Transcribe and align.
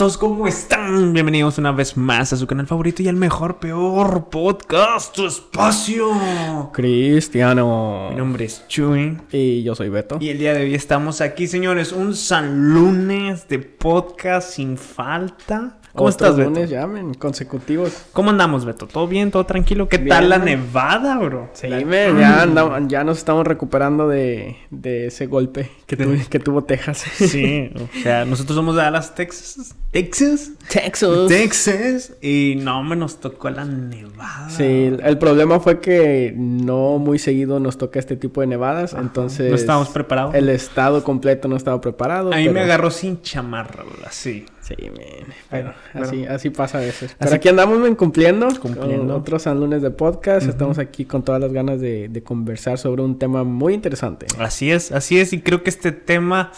todos? 0.00 0.16
¿Cómo 0.16 0.48
están? 0.48 1.12
Bienvenidos 1.12 1.58
una 1.58 1.72
vez 1.72 1.94
más 1.94 2.32
a 2.32 2.36
su 2.38 2.46
canal 2.46 2.66
favorito 2.66 3.02
y 3.02 3.08
al 3.08 3.16
mejor, 3.16 3.58
peor 3.58 4.30
podcast, 4.30 5.14
tu 5.14 5.26
espacio. 5.26 6.70
Cristiano. 6.72 8.08
Mi 8.08 8.16
nombre 8.16 8.46
es 8.46 8.66
Chuy. 8.66 9.18
Y 9.30 9.62
yo 9.62 9.74
soy 9.74 9.90
Beto. 9.90 10.16
Y 10.18 10.30
el 10.30 10.38
día 10.38 10.54
de 10.54 10.62
hoy 10.62 10.74
estamos 10.74 11.20
aquí, 11.20 11.46
señores, 11.46 11.92
un 11.92 12.16
San 12.16 12.72
Lunes 12.72 13.46
de 13.46 13.58
podcast 13.58 14.52
sin 14.52 14.78
falta. 14.78 15.79
¿Cómo 15.94 16.08
estás, 16.08 16.36
Beto? 16.36 16.50
lunes 16.50 17.16
consecutivos. 17.18 18.04
¿Cómo 18.12 18.30
andamos, 18.30 18.64
Beto? 18.64 18.86
¿Todo 18.86 19.08
bien? 19.08 19.30
¿Todo 19.30 19.44
tranquilo? 19.44 19.88
¿Qué 19.88 19.98
tal 19.98 20.28
la 20.28 20.38
nevada, 20.38 21.18
bro? 21.18 21.50
Sí, 21.52 21.68
men, 21.68 22.18
ya, 22.18 22.42
andamos, 22.42 22.82
ya 22.86 23.02
nos 23.02 23.18
estamos 23.18 23.46
recuperando 23.46 24.08
de, 24.08 24.56
de 24.70 25.06
ese 25.06 25.26
golpe 25.26 25.70
que, 25.86 25.96
tu, 25.96 26.16
que 26.28 26.38
tuvo 26.38 26.64
Texas. 26.64 27.04
Sí, 27.30 27.70
o 27.74 28.02
sea, 28.02 28.24
nosotros 28.24 28.56
somos 28.56 28.74
de 28.74 28.82
Dallas, 28.82 29.14
Texas. 29.14 29.74
Texas. 29.90 30.52
Texas. 30.68 31.28
Texas. 31.28 32.12
Y 32.20 32.58
no, 32.60 32.82
me 32.82 32.96
nos 32.96 33.20
tocó 33.20 33.50
la 33.50 33.64
nevada. 33.64 34.48
Sí, 34.50 34.96
el 35.02 35.18
problema 35.18 35.60
fue 35.60 35.80
que 35.80 36.32
no 36.36 36.98
muy 36.98 37.18
seguido 37.18 37.60
nos 37.60 37.78
toca 37.78 37.98
este 37.98 38.16
tipo 38.16 38.40
de 38.40 38.46
nevadas, 38.46 38.94
entonces... 38.94 39.50
No 39.50 39.56
estábamos 39.56 39.88
preparados. 39.90 40.34
El 40.34 40.48
estado 40.48 41.04
completo 41.04 41.48
no 41.48 41.56
estaba 41.56 41.80
preparado. 41.80 42.32
A 42.32 42.36
mí 42.36 42.48
me 42.48 42.60
agarró 42.60 42.90
sin 42.90 43.20
chamarra, 43.22 43.84
bro, 43.84 44.06
así. 44.06 44.46
Sí, 44.78 44.90
men. 44.90 45.26
Pero, 45.50 45.74
así, 45.94 46.24
así 46.26 46.50
pasa 46.50 46.78
a 46.78 46.80
veces. 46.82 47.16
Pero 47.18 47.34
aquí 47.34 47.48
andamos 47.48 47.78
men, 47.78 47.96
cumpliendo. 47.96 48.48
Cumpliendo. 48.60 49.16
Otros 49.16 49.42
San 49.42 49.58
Lunes 49.58 49.82
de 49.82 49.90
podcast. 49.90 50.46
Estamos 50.46 50.78
aquí 50.78 51.04
con 51.04 51.24
todas 51.24 51.40
las 51.40 51.52
ganas 51.52 51.80
de, 51.80 52.08
de, 52.08 52.22
conversar 52.22 52.78
sobre 52.78 53.02
un 53.02 53.18
tema 53.18 53.44
muy 53.44 53.74
interesante. 53.74 54.26
Así 54.38 54.70
es, 54.70 54.92
así 54.92 55.18
es. 55.18 55.32
Y 55.32 55.40
creo 55.40 55.62
que 55.62 55.70
este 55.70 55.92
tema 55.92 56.52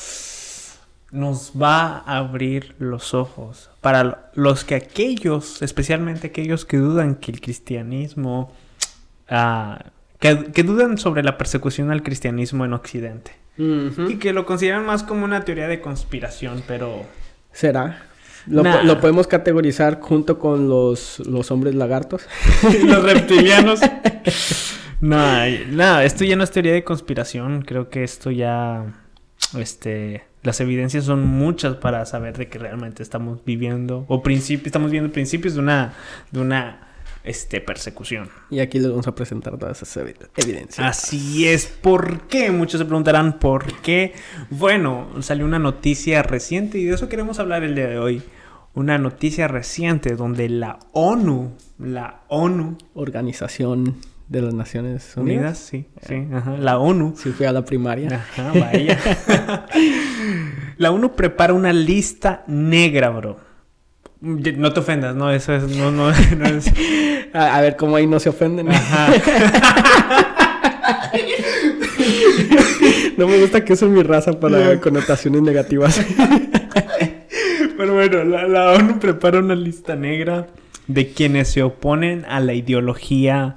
nos 1.10 1.52
va 1.60 1.98
a 1.98 2.18
abrir 2.18 2.74
los 2.78 3.14
ojos 3.14 3.70
para 3.80 4.30
los 4.34 4.64
que 4.64 4.74
aquellos, 4.74 5.60
especialmente 5.62 6.28
aquellos 6.28 6.64
que 6.64 6.78
dudan 6.78 7.16
que 7.16 7.30
el 7.30 7.40
cristianismo, 7.40 8.52
uh, 9.30 9.76
que, 10.18 10.52
que, 10.52 10.62
dudan 10.62 10.96
sobre 10.98 11.22
la 11.22 11.36
persecución 11.36 11.90
al 11.90 12.02
cristianismo 12.02 12.64
en 12.64 12.72
Occidente. 12.72 13.32
Uh 13.58 13.62
-huh. 13.62 14.10
Y 14.10 14.16
que 14.16 14.32
lo 14.32 14.46
consideran 14.46 14.86
más 14.86 15.02
como 15.02 15.24
una 15.24 15.44
teoría 15.44 15.68
de 15.68 15.80
conspiración, 15.80 16.62
pero... 16.66 17.04
¿Será? 17.52 18.06
Lo, 18.46 18.62
nah. 18.62 18.82
lo, 18.82 19.00
podemos 19.00 19.26
categorizar 19.26 20.00
junto 20.00 20.38
con 20.38 20.68
los, 20.68 21.20
los 21.26 21.50
hombres 21.50 21.74
lagartos. 21.74 22.26
los 22.84 23.02
reptilianos. 23.02 23.80
no, 25.00 25.46
no, 25.70 26.00
esto 26.00 26.24
ya 26.24 26.36
no 26.36 26.44
es 26.44 26.50
teoría 26.50 26.72
de 26.72 26.84
conspiración. 26.84 27.62
Creo 27.62 27.88
que 27.88 28.02
esto 28.02 28.30
ya. 28.30 28.84
Este. 29.56 30.24
Las 30.42 30.60
evidencias 30.60 31.04
son 31.04 31.24
muchas 31.24 31.76
para 31.76 32.04
saber 32.04 32.36
de 32.36 32.48
que 32.48 32.58
realmente 32.58 33.02
estamos 33.02 33.44
viviendo. 33.44 34.04
O 34.08 34.22
principio, 34.22 34.66
estamos 34.66 34.90
viendo 34.90 35.12
principios 35.12 35.54
de 35.54 35.60
una. 35.60 35.94
de 36.32 36.40
una. 36.40 36.88
Este, 37.24 37.60
persecución. 37.60 38.30
Y 38.50 38.58
aquí 38.58 38.78
les 38.78 38.90
vamos 38.90 39.06
a 39.06 39.14
presentar 39.14 39.56
todas 39.56 39.80
esas 39.80 40.04
evidencias. 40.36 40.80
Así 40.80 41.46
es. 41.46 41.66
¿Por 41.66 42.22
qué? 42.22 42.50
Muchos 42.50 42.80
se 42.80 42.84
preguntarán 42.84 43.38
por 43.38 43.80
qué. 43.80 44.12
Bueno, 44.50 45.08
salió 45.20 45.44
una 45.44 45.60
noticia 45.60 46.22
reciente 46.22 46.78
y 46.78 46.84
de 46.84 46.94
eso 46.94 47.08
queremos 47.08 47.38
hablar 47.38 47.62
el 47.62 47.76
día 47.76 47.86
de 47.86 47.98
hoy. 47.98 48.22
Una 48.74 48.98
noticia 48.98 49.46
reciente 49.46 50.16
donde 50.16 50.48
la 50.48 50.78
ONU, 50.92 51.52
la 51.78 52.22
ONU, 52.28 52.78
Organización 52.94 53.98
de 54.28 54.42
las 54.42 54.54
Naciones 54.54 55.14
Unidas, 55.16 55.18
Unidas, 55.18 55.58
sí, 55.58 55.86
sí, 56.08 56.26
ajá, 56.32 56.56
la 56.56 56.78
ONU. 56.78 57.14
Sí, 57.16 57.30
fui 57.30 57.44
a 57.44 57.52
la 57.52 57.64
primaria. 57.64 58.16
Ajá, 58.16 58.52
vaya. 58.58 58.98
la 60.78 60.90
ONU 60.90 61.14
prepara 61.14 61.52
una 61.52 61.72
lista 61.72 62.42
negra, 62.46 63.10
bro. 63.10 63.51
No 64.22 64.72
te 64.72 64.78
ofendas, 64.78 65.16
no, 65.16 65.32
eso 65.32 65.52
es, 65.52 65.64
no, 65.64 65.90
no, 65.90 66.12
no 66.36 66.46
es... 66.46 66.72
A, 67.34 67.56
a, 67.56 67.60
ver 67.60 67.76
cómo 67.76 67.96
ahí 67.96 68.06
no 68.06 68.20
se 68.20 68.28
ofenden. 68.28 68.70
Ajá. 68.70 69.12
no 73.16 73.26
me 73.26 73.38
gusta 73.38 73.64
que 73.64 73.72
usen 73.72 73.92
mi 73.92 74.04
raza 74.04 74.38
para 74.38 74.80
connotaciones 74.80 75.42
negativas. 75.42 76.00
Pero 77.76 77.94
bueno, 77.94 78.22
la, 78.22 78.46
la, 78.46 78.72
ONU 78.72 79.00
prepara 79.00 79.40
una 79.40 79.56
lista 79.56 79.96
negra 79.96 80.46
de 80.86 81.10
quienes 81.10 81.48
se 81.48 81.64
oponen 81.64 82.24
a 82.28 82.38
la 82.38 82.54
ideología 82.54 83.56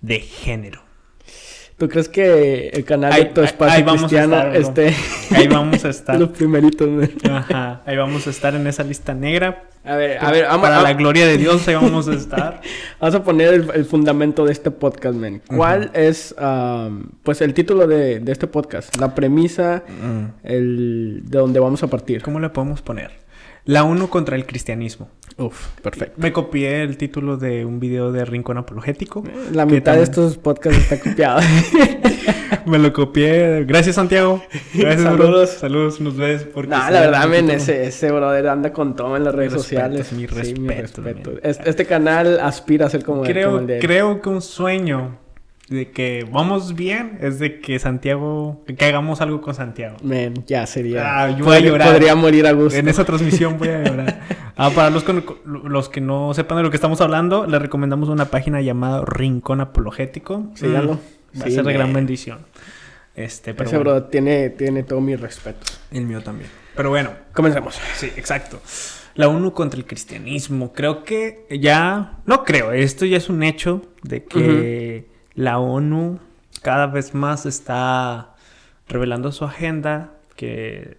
de 0.00 0.20
género. 0.20 0.83
¿Tú 1.76 1.88
crees 1.88 2.08
que 2.08 2.68
el 2.68 2.84
canal 2.84 3.12
ahí, 3.12 3.24
de 3.24 3.30
Tu 3.30 3.42
Espacio 3.42 3.74
ahí 3.74 3.98
Cristiano 3.98 4.36
estar, 4.36 4.56
este... 4.56 4.94
Ahí 5.34 5.48
vamos 5.48 5.84
a 5.84 5.88
estar. 5.88 6.16
Los 6.20 6.28
primeritos. 6.28 6.88
Ajá. 7.28 7.82
Ahí 7.84 7.96
vamos 7.96 8.26
a 8.28 8.30
estar 8.30 8.54
en 8.54 8.66
esa 8.68 8.84
lista 8.84 9.12
negra. 9.12 9.64
A 9.84 9.96
ver, 9.96 10.24
a 10.24 10.30
ver, 10.30 10.44
vamos, 10.44 10.62
Para 10.62 10.78
a... 10.78 10.82
la 10.82 10.94
gloria 10.94 11.26
de 11.26 11.36
Dios, 11.36 11.66
ahí 11.66 11.74
vamos 11.74 12.08
a 12.08 12.14
estar. 12.14 12.62
vamos 13.00 13.14
a 13.16 13.22
poner 13.24 13.52
el, 13.52 13.70
el, 13.74 13.84
fundamento 13.84 14.46
de 14.46 14.52
este 14.52 14.70
podcast, 14.70 15.14
man. 15.16 15.42
¿Cuál 15.46 15.90
uh 15.92 15.96
-huh. 15.96 16.00
es, 16.00 16.34
um, 16.40 17.06
pues, 17.22 17.42
el 17.42 17.52
título 17.52 17.86
de, 17.86 18.20
de, 18.20 18.32
este 18.32 18.46
podcast? 18.46 18.96
La 18.96 19.14
premisa, 19.14 19.82
uh 19.86 20.06
-huh. 20.06 20.30
el, 20.44 21.22
de 21.24 21.38
donde 21.38 21.60
vamos 21.60 21.82
a 21.82 21.88
partir. 21.88 22.22
¿Cómo 22.22 22.40
le 22.40 22.48
podemos 22.48 22.80
poner? 22.80 23.23
La 23.66 23.84
ONU 23.84 24.08
contra 24.08 24.36
el 24.36 24.44
cristianismo. 24.44 25.08
Uf, 25.38 25.68
perfecto. 25.82 26.14
Me 26.18 26.32
copié 26.32 26.82
el 26.82 26.96
título 26.96 27.36
de 27.38 27.64
un 27.64 27.80
video 27.80 28.12
de 28.12 28.24
Rincón 28.24 28.58
Apologético. 28.58 29.24
La 29.52 29.64
mitad 29.64 29.84
también... 29.84 29.96
de 29.96 30.02
estos 30.02 30.36
podcasts 30.36 30.78
está 30.78 31.00
copiado. 31.00 31.40
Me 32.66 32.78
lo 32.78 32.92
copié. 32.92 33.64
Gracias, 33.64 33.96
Santiago. 33.96 34.42
Gracias, 34.74 35.02
Saludos. 35.02 35.28
Bro. 35.28 35.46
Saludos, 35.46 36.00
nos 36.00 36.16
ves. 36.16 36.46
No, 36.54 36.62
la 36.66 36.90
verdad, 36.90 37.26
men, 37.26 37.50
ese, 37.50 37.86
ese 37.86 38.12
brother 38.12 38.48
anda 38.48 38.72
con 38.72 38.94
todo 38.96 39.16
en 39.16 39.24
las 39.24 39.34
redes 39.34 39.52
sociales. 39.52 40.12
Mi 40.12 40.26
respeto. 40.26 40.56
Sí, 40.56 40.60
mi 40.60 40.68
respeto. 40.68 41.32
Este, 41.42 41.68
este, 41.68 41.86
canal 41.86 42.40
aspira 42.40 42.86
a 42.86 42.90
ser 42.90 43.04
como, 43.04 43.22
creo, 43.22 43.48
como 43.48 43.60
el 43.60 43.66
de. 43.66 43.78
Creo 43.80 44.20
que 44.20 44.28
un 44.28 44.40
sueño 44.40 45.18
de 45.68 45.90
que 45.90 46.26
vamos 46.30 46.74
bien 46.74 47.18
es 47.22 47.38
de 47.38 47.60
que 47.60 47.78
Santiago 47.78 48.62
que 48.66 48.84
hagamos 48.84 49.20
algo 49.20 49.40
con 49.40 49.54
Santiago. 49.54 49.96
Ya 50.46 50.66
sería. 50.66 51.22
Ah, 51.22 51.30
yo 51.30 51.44
voy 51.44 51.56
a 51.56 51.60
llorar. 51.60 51.88
Podría 51.88 52.14
morir 52.14 52.46
a 52.46 52.52
gusto. 52.52 52.78
En 52.78 52.88
esa 52.88 53.04
transmisión 53.04 53.58
voy 53.58 53.68
a 53.68 53.82
llorar. 53.82 54.20
ah, 54.56 54.70
para 54.70 54.90
los, 54.90 55.04
con, 55.04 55.24
los 55.44 55.88
que 55.88 56.00
no 56.00 56.34
sepan 56.34 56.58
de 56.58 56.64
lo 56.64 56.70
que 56.70 56.76
estamos 56.76 57.00
hablando, 57.00 57.46
les 57.46 57.60
recomendamos 57.60 58.08
una 58.08 58.26
página 58.26 58.60
llamada 58.60 59.04
Rincón 59.06 59.60
Apologético. 59.60 60.50
Síganlo. 60.54 60.94
Mm, 61.32 61.40
va 61.40 61.46
a 61.46 61.50
ser 61.50 61.64
de 61.64 61.72
gran 61.72 61.92
bendición. 61.92 62.40
Este, 63.14 63.54
pero 63.54 63.68
Ese 63.68 63.76
bueno. 63.76 63.92
bro 63.92 64.04
tiene, 64.04 64.50
tiene 64.50 64.82
todo 64.82 65.00
mi 65.00 65.16
respeto. 65.16 65.60
El 65.90 66.04
mío 66.04 66.20
también. 66.20 66.50
Pero 66.76 66.90
bueno, 66.90 67.10
comencemos. 67.32 67.80
Sí, 67.94 68.10
exacto. 68.16 68.60
La 69.14 69.28
ONU 69.28 69.52
contra 69.52 69.78
el 69.78 69.86
cristianismo. 69.86 70.72
Creo 70.72 71.04
que 71.04 71.46
ya. 71.50 72.18
No 72.26 72.44
creo, 72.44 72.72
esto 72.72 73.06
ya 73.06 73.16
es 73.16 73.30
un 73.30 73.42
hecho 73.42 73.82
de 74.02 74.24
que. 74.24 75.13
La 75.34 75.58
ONU 75.58 76.20
cada 76.62 76.86
vez 76.86 77.14
más 77.14 77.46
está 77.46 78.34
revelando 78.88 79.32
su 79.32 79.44
agenda, 79.44 80.12
que 80.36 80.98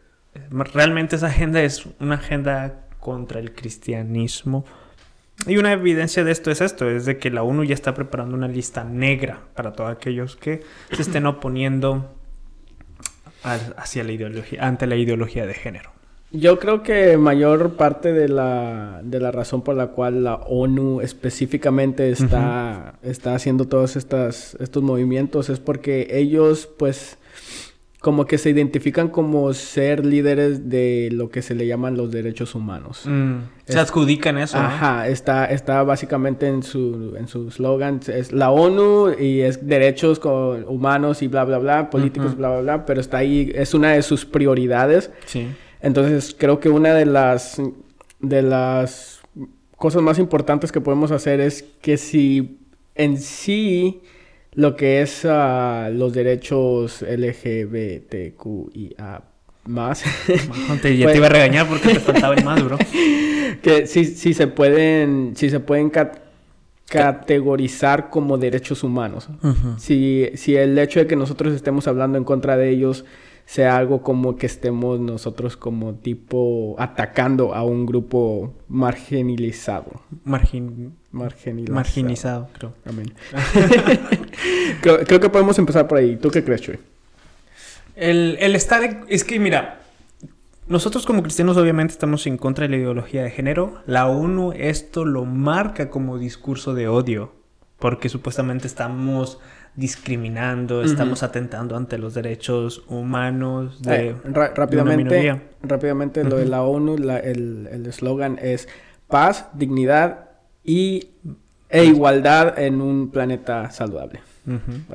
realmente 0.50 1.16
esa 1.16 1.28
agenda 1.28 1.62
es 1.62 1.88
una 2.00 2.16
agenda 2.16 2.85
contra 3.00 3.40
el 3.40 3.53
cristianismo. 3.53 4.66
Y 5.47 5.57
una 5.57 5.73
evidencia 5.73 6.23
de 6.23 6.31
esto 6.31 6.51
es 6.51 6.62
esto, 6.62 6.90
es 6.90 7.06
de 7.06 7.18
que 7.18 7.29
la 7.29 7.44
ONU 7.44 7.63
ya 7.66 7.73
está 7.73 7.94
preparando 7.94 8.35
una 8.35 8.47
lista 8.47 8.84
negra 8.84 9.41
para 9.53 9.73
todos 9.73 9.91
aquellos 9.91 10.35
que 10.35 10.63
se 10.91 11.02
estén 11.02 11.25
oponiendo 11.25 12.16
hacia 13.44 14.03
la 14.03 14.12
ideología, 14.12 14.66
ante 14.66 14.88
la 14.88 14.96
ideología 14.96 15.46
de 15.46 15.53
género. 15.53 15.94
Yo 16.38 16.59
creo 16.59 16.84
que 16.84 17.18
mayor 17.18 17.75
parte 17.75 18.12
de 18.12 18.28
la, 18.28 19.01
de 19.03 19.19
la 19.19 19.31
razón 19.31 19.62
por 19.62 19.75
la 19.75 19.88
cual 19.88 20.23
la 20.23 20.35
ONU 20.35 21.01
específicamente 21.01 22.09
está, 22.09 22.96
uh 23.01 23.06
-huh. 23.06 23.09
está 23.09 23.35
haciendo 23.35 23.68
todos 23.68 23.96
estas, 23.96 24.57
estos 24.59 24.84
movimientos 24.84 25.50
es 25.50 25.59
porque 25.59 26.07
ellos 26.12 26.68
pues 26.78 27.18
como 28.06 28.28
que 28.28 28.38
se 28.38 28.51
identifican 28.51 29.07
como 29.07 29.51
ser 29.53 30.06
líderes 30.06 30.69
de 30.69 31.09
lo 31.12 31.29
que 31.29 31.41
se 31.41 31.56
le 31.56 31.66
llaman 31.66 31.97
los 31.97 32.12
derechos 32.12 32.53
humanos. 32.53 33.02
Mm. 33.06 33.38
Se 33.66 33.79
adjudican 33.79 34.37
eso. 34.37 34.59
Ajá, 34.59 34.97
¿no? 34.97 35.03
está, 35.05 35.46
está 35.46 35.82
básicamente 35.82 36.46
en 36.47 36.61
su 36.61 37.16
en 37.17 37.28
su 37.28 37.49
slogan, 37.49 38.02
es 38.08 38.32
la 38.32 38.52
ONU 38.52 39.16
y 39.20 39.41
es 39.41 39.66
derechos 39.66 40.22
humanos 40.23 41.23
y 41.23 41.28
bla, 41.28 41.46
bla, 41.46 41.58
bla, 41.58 41.90
políticos, 41.90 42.34
uh 42.34 42.35
-huh. 42.35 42.37
bla, 42.37 42.49
bla, 42.49 42.61
bla, 42.61 42.85
pero 42.85 43.02
está 43.02 43.17
ahí, 43.17 43.52
es 43.55 43.73
una 43.73 43.93
de 43.93 44.03
sus 44.03 44.23
prioridades. 44.23 45.09
Sí. 45.26 45.47
Entonces 45.85 46.35
creo 46.37 46.59
que 46.59 46.67
una 46.67 46.93
de 46.96 47.05
las 47.05 47.61
de 48.20 48.41
las 48.41 49.22
cosas 49.78 50.02
más 50.02 50.17
importantes 50.17 50.72
que 50.72 50.82
podemos 50.82 51.11
hacer 51.11 51.40
es 51.40 51.64
que 51.82 51.97
si 51.97 52.58
en 52.96 53.20
sí 53.20 54.02
lo 54.53 54.76
que 54.76 55.03
es 55.03 55.23
uh, 55.26 55.91
los 55.91 56.11
derechos 56.14 57.03
LGBTQIA 57.03 58.41
más 59.66 60.03
te, 60.82 60.97
ya 60.97 61.11
te 61.11 61.17
iba 61.17 61.28
a 61.28 61.29
regañar 61.29 61.67
porque 61.67 61.90
te 61.90 61.99
faltaba 61.99 62.34
el 62.34 62.43
más, 62.43 62.64
bro. 62.64 62.79
que 63.61 63.85
si, 63.85 64.05
si 64.05 64.34
se 64.34 64.47
pueden 64.47 65.34
si 65.35 65.52
se 65.52 65.59
pueden 65.59 65.91
cat 65.91 66.17
categorizar 66.90 68.09
como 68.09 68.40
derechos 68.40 68.84
humanos. 68.84 69.29
Uh 69.43 69.49
-huh. 69.49 69.78
si, 69.78 70.32
si 70.34 70.55
el 70.55 70.78
hecho 70.79 70.99
de 70.99 71.05
que 71.05 71.16
nosotros 71.16 71.53
estemos 71.53 71.87
hablando 71.87 72.17
en 72.17 72.23
contra 72.23 72.58
de 72.58 72.72
ellos 72.72 73.05
sea 73.46 73.78
algo 73.78 74.02
como 74.02 74.36
que 74.36 74.46
estemos 74.46 75.00
nosotros 75.00 75.56
como 75.56 75.94
tipo 75.94 76.76
atacando 76.80 77.53
a 77.53 77.64
un 77.64 77.86
grupo 77.86 78.53
marginalizado. 78.68 80.02
Margin... 80.24 80.96
Marginalizado. 81.12 81.76
Marginizado, 81.76 82.50
creo. 82.53 82.74
Amén. 82.86 83.14
creo, 84.82 85.00
creo 85.06 85.20
que 85.20 85.30
podemos 85.30 85.58
empezar 85.59 85.88
por 85.88 86.00
ahí. 86.00 86.18
¿Tú 86.18 86.30
qué 86.30 86.44
crees, 86.44 86.62
Chuy? 86.62 86.80
El, 87.96 88.38
el 88.40 88.56
estar... 88.56 89.06
Es 89.08 89.24
que, 89.24 89.40
mira, 89.40 89.80
nosotros 90.68 91.06
como 91.06 91.22
cristianos 91.22 91.58
obviamente 91.58 91.94
estamos 91.94 92.26
en 92.26 92.38
contra 92.38 92.64
de 92.64 92.70
la 92.70 92.78
ideología 92.78 93.24
de 93.24 93.30
género. 93.30 93.82
La 93.86 94.08
ONU 94.08 94.52
esto 94.53 95.06
lo 95.06 95.24
marca 95.24 95.92
como 95.92 96.18
discurso 96.18 96.74
de 96.74 96.88
odio, 96.88 97.34
porque 97.79 98.09
supuestamente 98.09 98.67
estamos 98.67 99.39
discriminando, 99.75 100.81
estamos 100.83 101.22
atentando 101.23 101.75
ante 101.75 101.97
los 101.97 102.13
derechos 102.13 102.83
humanos 102.87 103.81
de, 103.81 104.09
Eh, 104.09 104.16
ra- 104.23 104.31
de 104.31 104.31
una 104.31 104.47
rápidamente, 104.55 105.03
minoría. 105.03 105.43
rápidamente 105.61 106.23
lo 106.23 106.37
de 106.37 106.45
la 106.45 106.63
ONU, 106.63 106.97
la- 106.97 107.19
el 107.19 107.67
el 107.72 107.85
eslogan 107.85 108.39
es 108.41 108.67
paz, 109.07 109.47
dignidad 109.53 110.29
y, 110.63 111.09
e 111.69 111.83
igualdad 111.85 112.57
en 112.57 112.79
un 112.81 113.11
planeta 113.11 113.69
saludable. 113.72 114.22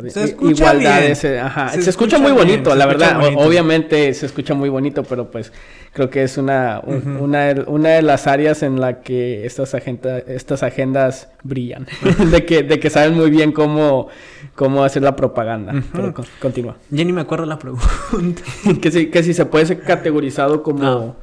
Escucha 0.05 0.63
Igualdad 0.63 1.01
bien. 1.01 1.13
ese, 1.13 1.41
ajá. 1.41 1.71
Se, 1.71 1.83
Se 1.83 1.91
escucha, 1.91 2.17
escucha 2.17 2.19
muy 2.19 2.33
bonito, 2.33 2.75
la 2.75 2.87
verdad. 2.87 3.19
Bonito. 3.21 3.41
obviamente 3.43 4.15
se 4.15 4.27
escucha 4.27 4.55
muy 4.55 4.69
bonito, 4.69 5.03
pero 5.03 5.31
pues 5.31 5.53
creo 5.93 6.09
que 6.09 6.23
es 6.23 6.39
una, 6.39 6.81
un- 6.85 7.17
una, 7.17 7.47
de- 7.55 7.63
una 7.63 7.89
de 7.91 8.03
las 8.03 8.27
áreas 8.27 8.63
en 8.63 8.81
la 8.81 9.01
que 9.01 9.45
estas, 9.45 9.75
agenda, 9.75 10.19
estas 10.19 10.63
agendas 10.63 11.29
brillan. 11.43 11.87
de, 12.31 12.45
que, 12.47 12.63
de 12.63 12.79
que 12.79 12.91
saben 12.91 13.15
muy 13.15 13.31
bien 13.31 13.51
cómo, 13.53 14.09
cómo 14.55 14.85
hacer 14.85 15.03
la 15.03 15.17
propaganda. 15.17 15.75
Pero 15.93 16.15
con- 16.15 16.27
continúa. 16.41 16.77
Ya 16.91 17.05
ni 17.05 17.13
me 17.13 17.21
acuerdo 17.23 17.45
la 17.47 17.59
pregunta. 17.59 18.43
que, 18.81 18.91
si, 18.93 19.07
que 19.07 19.23
si 19.23 19.35
se 19.35 19.47
puede 19.47 19.67
ser 19.67 19.81
categorizado 19.81 20.63
como, 20.63 20.79
No. 20.83 21.17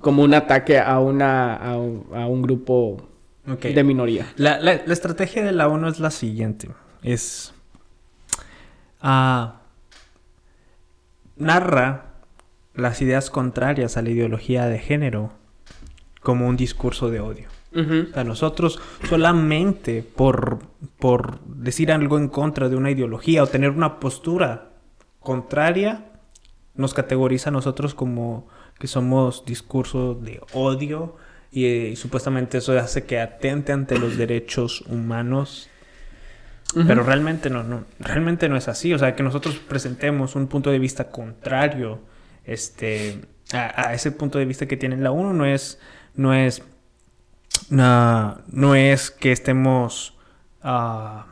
como 0.00 0.22
un 0.22 0.32
ataque 0.32 0.78
a, 0.78 0.98
una, 0.98 1.54
a, 1.56 1.76
un, 1.76 2.06
a 2.14 2.26
un 2.26 2.40
grupo 2.42 3.06
de 3.62 3.84
minoría. 3.84 4.26
La, 4.36 4.58
la- 4.60 4.80
la 4.86 4.92
estrategia 4.92 5.44
de 5.44 5.52
la 5.52 5.68
ONU 5.68 5.88
es 5.88 6.00
la 6.00 6.10
siguiente. 6.10 6.68
Es... 7.02 7.54
ah, 9.00 9.60
narra 11.36 12.06
las 12.74 13.02
ideas 13.02 13.30
contrarias 13.30 13.96
a 13.96 14.02
la 14.02 14.10
ideología 14.10 14.66
de 14.66 14.78
género 14.78 15.32
como 16.22 16.46
un 16.46 16.56
discurso 16.56 17.10
de 17.10 17.20
odio. 17.20 17.48
O 17.72 18.12
sea, 18.12 18.24
nosotros 18.24 18.80
solamente 19.08 20.02
por, 20.02 20.58
por 20.98 21.40
decir 21.44 21.92
algo 21.92 22.18
en 22.18 22.26
contra 22.28 22.68
de 22.68 22.74
una 22.74 22.90
ideología 22.90 23.44
o 23.44 23.46
tener 23.46 23.70
una 23.70 24.00
postura 24.00 24.72
contraria, 25.20 26.10
nos 26.74 26.94
categoriza 26.94 27.50
a 27.50 27.52
nosotros 27.52 27.94
como 27.94 28.48
que 28.78 28.88
somos 28.88 29.44
discurso 29.44 30.14
de 30.14 30.40
odio 30.52 31.16
y, 31.52 31.66
eh, 31.66 31.90
y 31.92 31.96
supuestamente 31.96 32.58
eso 32.58 32.76
hace 32.76 33.04
que 33.04 33.20
atente 33.20 33.70
ante 33.70 33.98
los 33.98 34.16
derechos 34.16 34.80
humanos. 34.88 35.68
Pero 36.86 37.02
realmente 37.02 37.50
no, 37.50 37.64
no, 37.64 37.84
realmente 37.98 38.48
no 38.48 38.56
es 38.56 38.68
así. 38.68 38.94
O 38.94 38.98
sea, 38.98 39.16
que 39.16 39.22
nosotros 39.22 39.56
presentemos 39.56 40.36
un 40.36 40.46
punto 40.46 40.70
de 40.70 40.78
vista 40.78 41.10
contrario 41.10 42.00
este, 42.44 43.20
a, 43.52 43.92
ese 43.92 44.12
punto 44.12 44.38
de 44.38 44.44
vista 44.44 44.66
que 44.66 44.76
tiene 44.76 44.96
la 44.96 45.10
ONU 45.10 45.32
no 45.32 45.44
es, 45.46 45.80
no 46.14 46.32
es, 46.32 46.62
na- 47.70 48.38
no 48.48 48.74
es 48.74 49.10
que 49.10 49.32
estemos, 49.32 50.16
ah, 50.62 51.26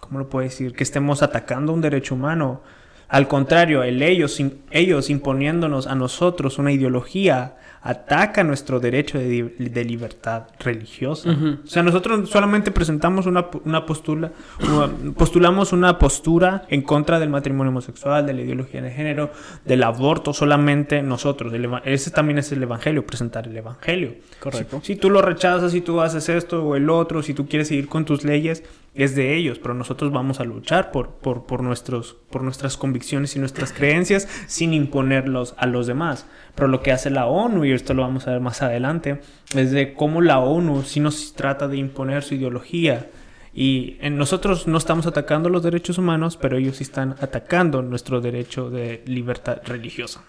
¿cómo 0.00 0.18
lo 0.18 0.28
puedo 0.28 0.44
decir? 0.44 0.72
Que 0.72 0.82
estemos 0.82 1.22
atacando 1.22 1.72
un 1.72 1.80
derecho 1.80 2.14
humano. 2.14 2.62
Al 3.08 3.26
contrario, 3.28 3.82
el 3.84 4.02
ellos, 4.02 4.38
ellos 4.70 5.08
imponiéndonos 5.08 5.86
a 5.86 5.94
nosotros 5.94 6.58
una 6.58 6.72
ideología 6.72 7.56
ataca 7.82 8.44
nuestro 8.44 8.80
derecho 8.80 9.18
de, 9.18 9.84
libertad 9.84 10.44
religiosa. 10.58 11.30
O 11.64 11.66
sea, 11.66 11.82
nosotros 11.82 12.28
solamente 12.28 12.70
presentamos 12.70 13.26
una, 13.26 13.46
una 13.64 13.86
postura, 13.86 14.32
una- 14.62 14.90
postulamos 15.14 15.72
una 15.72 15.98
postura 15.98 16.64
en 16.68 16.82
contra 16.82 17.18
del 17.20 17.30
matrimonio 17.30 17.70
homosexual, 17.70 18.26
de 18.26 18.34
la 18.34 18.42
ideología 18.42 18.82
de 18.82 18.90
género, 18.90 19.30
del 19.64 19.82
aborto, 19.82 20.32
solamente 20.32 21.02
nosotros. 21.02 21.52
El 21.52 21.68
ese 21.84 22.10
también 22.10 22.38
es 22.38 22.50
el 22.52 22.62
evangelio, 22.62 23.06
presentar 23.06 23.46
el 23.46 23.56
evangelio. 23.56 24.14
Correcto. 24.40 24.80
Si, 24.82 24.94
si 24.94 24.96
tú 24.96 25.10
lo 25.10 25.22
rechazas, 25.22 25.72
si 25.72 25.80
tú 25.80 26.00
haces 26.00 26.28
esto 26.28 26.64
o 26.64 26.76
el 26.76 26.90
otro, 26.90 27.22
si 27.22 27.34
tú 27.34 27.46
quieres 27.46 27.68
seguir 27.68 27.88
con 27.88 28.04
tus 28.04 28.24
leyes, 28.24 28.64
es 28.94 29.14
de 29.14 29.36
ellos, 29.36 29.60
pero 29.60 29.74
nosotros 29.74 30.10
vamos 30.12 30.40
a 30.40 30.44
luchar 30.44 30.90
por, 30.90 31.10
por, 31.10 31.46
por, 31.46 31.62
nuestros, 31.62 32.16
por 32.30 32.42
nuestras 32.42 32.76
convicciones 32.76 33.36
y 33.36 33.38
nuestras 33.38 33.72
creencias 33.72 34.26
sin 34.48 34.74
imponerlos 34.74 35.54
a 35.56 35.66
los 35.66 35.86
demás. 35.86 36.26
Pero 36.56 36.66
lo 36.66 36.82
que 36.82 36.90
hace 36.90 37.08
la 37.10 37.26
ONU, 37.26 37.64
y 37.64 37.67
esto 37.74 37.94
lo 37.94 38.02
vamos 38.02 38.26
a 38.26 38.32
ver 38.32 38.40
más 38.40 38.62
adelante, 38.62 39.20
es 39.54 39.70
de 39.72 39.94
cómo 39.94 40.20
la 40.20 40.38
ONU 40.38 40.82
sí 40.82 41.00
nos 41.00 41.34
trata 41.34 41.68
de 41.68 41.76
imponer 41.76 42.22
su 42.22 42.34
ideología. 42.34 43.06
Y 43.54 43.96
en 44.00 44.16
nosotros 44.18 44.68
no 44.68 44.78
estamos 44.78 45.06
atacando 45.06 45.48
los 45.48 45.62
derechos 45.62 45.98
humanos, 45.98 46.36
pero 46.40 46.58
ellos 46.58 46.76
sí 46.76 46.84
están 46.84 47.16
atacando 47.20 47.82
nuestro 47.82 48.20
derecho 48.20 48.70
de 48.70 49.02
libertad 49.06 49.58
religiosa. 49.64 50.22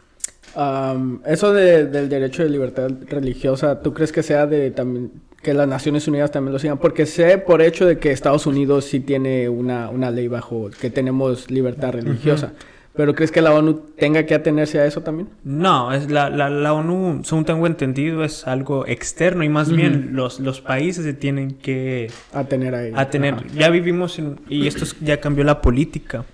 Am, 0.55 1.21
eso 1.25 1.53
de- 1.53 1.85
del 1.85 2.09
derecho 2.09 2.43
de 2.43 2.49
libertad 2.49 2.89
religiosa, 3.07 3.81
¿tú 3.81 3.93
crees 3.93 4.11
que 4.11 4.23
sea 4.23 4.47
de 4.47 4.71
también 4.71 5.11
que 5.43 5.53
las 5.53 5.67
Naciones 5.67 6.07
Unidas 6.07 6.31
también 6.31 6.53
lo 6.53 6.59
sigan? 6.59 6.79
Porque 6.79 7.05
sé 7.05 7.37
por 7.37 7.61
hecho 7.61 7.85
de 7.85 7.99
que 7.99 8.11
Estados 8.11 8.45
Unidos 8.47 8.85
sí 8.85 8.99
tiene 8.99 9.47
una, 9.47 9.89
una 9.89 10.09
ley 10.11 10.27
bajo 10.27 10.69
que 10.81 10.89
tenemos 10.89 11.51
libertad 11.51 11.91
religiosa. 11.93 12.53
Pero 12.99 13.15
¿crees 13.15 13.31
que 13.31 13.41
la 13.41 13.53
ONU 13.53 13.75
tenga 13.97 14.25
que 14.25 14.35
atenerse 14.35 14.77
a 14.77 14.85
eso 14.85 14.99
también? 15.03 15.29
No, 15.45 15.93
es 15.93 16.11
la, 16.11 16.29
la, 16.29 16.49
la 16.49 16.73
ONU, 16.73 17.21
según 17.23 17.45
tengo 17.45 17.65
entendido, 17.65 18.25
es 18.25 18.45
algo 18.45 18.85
externo 18.87 19.41
y 19.45 19.47
más 19.47 19.71
bien 19.71 20.09
los, 20.17 20.41
los 20.41 20.59
países 20.59 21.05
se 21.05 21.13
tienen 21.13 21.51
que 21.51 22.11
Atener 22.33 22.75
a 22.75 22.85
ello. 22.85 22.99
atener. 22.99 23.35
Ajá. 23.35 23.43
Ya 23.55 23.69
vivimos 23.69 24.19
en, 24.19 24.41
y 24.49 24.67
esto 24.67 24.83
es- 24.83 24.99
ya 24.99 25.21
cambió 25.21 25.45
la 25.45 25.61
política. 25.61 26.25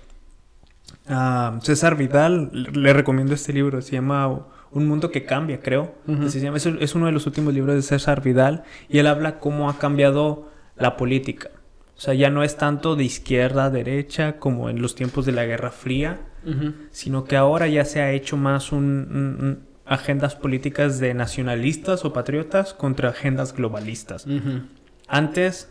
Ah, 1.08 1.58
César 1.62 1.96
Vidal, 1.96 2.50
le 2.52 2.92
recomiendo 2.92 3.32
este 3.34 3.52
libro, 3.52 3.80
se 3.80 3.92
llama 3.92 4.26
Un 4.72 4.88
mundo 4.88 5.12
que 5.12 5.24
cambia, 5.24 5.60
creo. 5.60 5.94
Se 6.26 6.40
llama. 6.40 6.56
Es, 6.56 6.66
es 6.66 6.94
uno 6.96 7.06
de 7.06 7.12
los 7.12 7.26
últimos 7.26 7.54
libros 7.54 7.76
de 7.76 7.82
César 7.82 8.22
Vidal 8.22 8.64
y 8.88 8.98
él 8.98 9.06
habla 9.06 9.38
cómo 9.38 9.70
ha 9.70 9.78
cambiado 9.78 10.50
la 10.76 10.96
política. 10.96 11.50
O 11.96 12.00
sea, 12.00 12.12
ya 12.14 12.28
no 12.28 12.42
es 12.42 12.56
tanto 12.56 12.96
de 12.96 13.04
izquierda 13.04 13.66
a 13.66 13.70
derecha 13.70 14.38
como 14.40 14.68
en 14.68 14.82
los 14.82 14.96
tiempos 14.96 15.24
de 15.26 15.32
la 15.32 15.46
Guerra 15.46 15.70
Fría, 15.70 16.18
Sino 16.90 17.24
que 17.24 17.36
ahora 17.36 17.66
ya 17.68 17.84
se 17.84 18.00
ha 18.00 18.12
hecho 18.12 18.36
más 18.36 18.72
un, 18.72 18.84
un- 18.84 19.44
un- 19.46 19.58
agendas 19.84 20.34
políticas 20.34 20.98
de 20.98 21.14
nacionalistas 21.14 22.04
o 22.04 22.12
patriotas 22.12 22.74
contra 22.74 23.10
agendas 23.10 23.54
globalistas. 23.54 24.26
Antes 25.08 25.68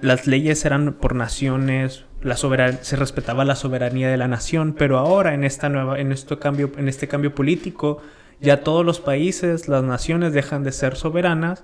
las 0.00 0.26
leyes 0.26 0.64
eran 0.64 0.92
por 0.94 1.14
naciones, 1.14 2.04
la 2.22 2.36
se 2.36 2.96
respetaba 2.96 3.44
la 3.44 3.54
soberanía 3.56 4.08
de 4.10 4.16
la 4.16 4.28
nación, 4.28 4.74
pero 4.76 4.98
ahora 4.98 5.34
en 5.34 5.44
esta 5.44 5.68
nueva, 5.68 5.98
en 6.00 6.12
este 6.12 6.38
cambio, 6.38 6.70
en 6.76 6.88
este 6.88 7.08
cambio 7.08 7.34
político, 7.34 8.02
ya 8.40 8.60
todos 8.62 8.84
los 8.84 9.00
países, 9.00 9.68
las 9.68 9.82
naciones 9.84 10.32
dejan 10.32 10.62
de 10.64 10.72
ser 10.72 10.96
soberanas 10.96 11.62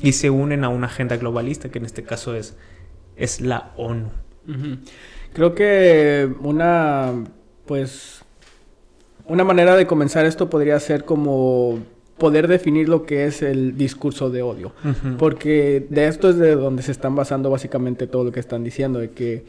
y 0.00 0.12
se 0.12 0.28
unen 0.30 0.64
a 0.64 0.68
una 0.68 0.86
agenda 0.88 1.16
globalista, 1.16 1.68
que 1.70 1.78
en 1.78 1.84
este 1.86 2.02
caso 2.02 2.34
es, 2.34 2.56
es 3.16 3.40
la 3.40 3.70
ONU. 3.76 4.10
Creo 5.34 5.54
que 5.54 6.28
una, 6.40 7.12
pues, 7.66 8.22
una 9.26 9.44
manera 9.44 9.76
de 9.76 9.86
comenzar 9.86 10.24
esto 10.26 10.48
podría 10.48 10.78
ser 10.80 11.04
como 11.04 11.78
poder 12.18 12.46
definir 12.48 12.88
lo 12.88 13.04
que 13.04 13.26
es 13.26 13.42
el 13.42 13.76
discurso 13.76 14.30
de 14.30 14.42
odio. 14.42 14.72
Porque 15.18 15.86
de 15.90 16.06
esto 16.06 16.30
es 16.30 16.36
de 16.38 16.54
donde 16.54 16.82
se 16.82 16.92
están 16.92 17.14
basando 17.16 17.50
básicamente 17.50 18.06
todo 18.06 18.24
lo 18.24 18.32
que 18.32 18.40
están 18.40 18.62
diciendo, 18.64 19.00
de 19.00 19.10
que 19.10 19.44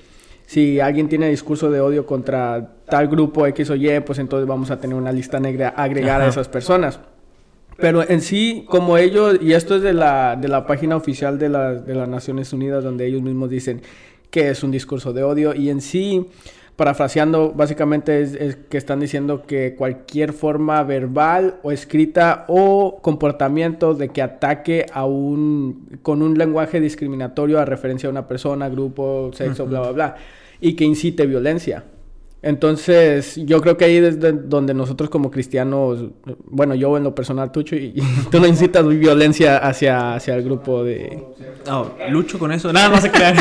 si 0.47 0.79
alguien 0.79 1.07
tiene 1.07 1.29
discurso 1.29 1.69
de 1.71 1.79
odio 1.81 2.05
contra 2.05 2.73
tal 2.89 3.07
grupo 3.07 3.45
X 3.47 3.69
o 3.69 3.75
Y, 3.75 3.99
pues 4.01 4.17
entonces 4.19 4.47
vamos 4.47 4.71
a 4.71 4.79
tener 4.79 4.95
una 4.97 5.11
lista 5.11 5.39
negra 5.39 5.69
agregada 5.69 6.25
a 6.25 6.29
esas 6.29 6.47
personas. 6.49 6.99
Pero 7.77 8.07
en 8.07 8.21
sí, 8.21 8.65
como 8.69 8.97
ellos, 8.97 9.37
y 9.41 9.51
esto 9.53 9.75
es 9.75 9.81
de 9.81 9.93
la, 9.93 10.35
de 10.35 10.47
la 10.47 10.65
página 10.65 10.95
oficial 10.95 11.37
de, 11.37 11.49
la- 11.49 11.73
de 11.75 11.93
las 11.93 12.07
Naciones 12.07 12.53
Unidas, 12.53 12.83
donde 12.83 13.05
ellos 13.05 13.21
mismos 13.21 13.49
dicen 13.49 13.81
que 14.29 14.49
es 14.49 14.63
un 14.63 14.71
discurso 14.71 15.13
de 15.13 15.23
odio, 15.23 15.53
y 15.55 15.69
en 15.69 15.81
sí, 15.81 16.25
parafraseando, 16.75 17.53
básicamente 17.55 18.21
es, 18.21 18.33
es 18.33 18.55
que 18.57 18.77
están 18.77 18.99
diciendo 18.99 19.43
que 19.47 19.75
cualquier 19.77 20.33
forma 20.33 20.83
verbal 20.83 21.55
o 21.63 21.71
escrita 21.71 22.43
o 22.49 22.99
comportamiento 23.01 23.93
de 23.93 24.09
que 24.09 24.21
ataque 24.21 24.85
a 24.91 25.05
un, 25.05 25.99
con 26.01 26.21
un 26.21 26.37
lenguaje 26.37 26.81
discriminatorio 26.81 27.59
a 27.59 27.65
referencia 27.65 28.07
a 28.07 28.11
una 28.11 28.27
persona, 28.27 28.67
grupo, 28.67 29.31
sexo, 29.33 29.65
bla, 29.65 29.79
bla, 29.81 29.91
bla, 29.91 30.15
y 30.59 30.73
que 30.75 30.83
incite 30.83 31.25
violencia. 31.25 31.85
Entonces, 32.41 33.37
yo 33.37 33.59
creo 33.59 33.75
que 33.75 33.85
ahí 33.85 33.95
es 33.97 34.19
de- 34.19 34.33
donde 34.33 34.73
nosotros 34.75 35.09
como 35.09 35.31
cristianos, 35.31 36.05
bueno, 36.45 36.75
yo 36.75 36.95
en 36.95 37.03
lo 37.03 37.15
personal, 37.15 37.51
Tucho, 37.51 37.75
y, 37.75 37.85
y 37.95 38.01
tú 38.29 38.39
no 38.39 38.45
incitas 38.47 38.85
violencia 38.87 39.57
hacia, 39.57 40.13
hacia 40.13 40.35
el 40.35 40.43
grupo 40.43 40.83
de... 40.83 41.23
Oh, 41.71 41.87
lucho 42.11 42.37
con 42.37 42.51
eso. 42.51 42.71
Nada, 42.71 42.89
no 42.89 42.97
se 43.01 43.09
crean. 43.09 43.35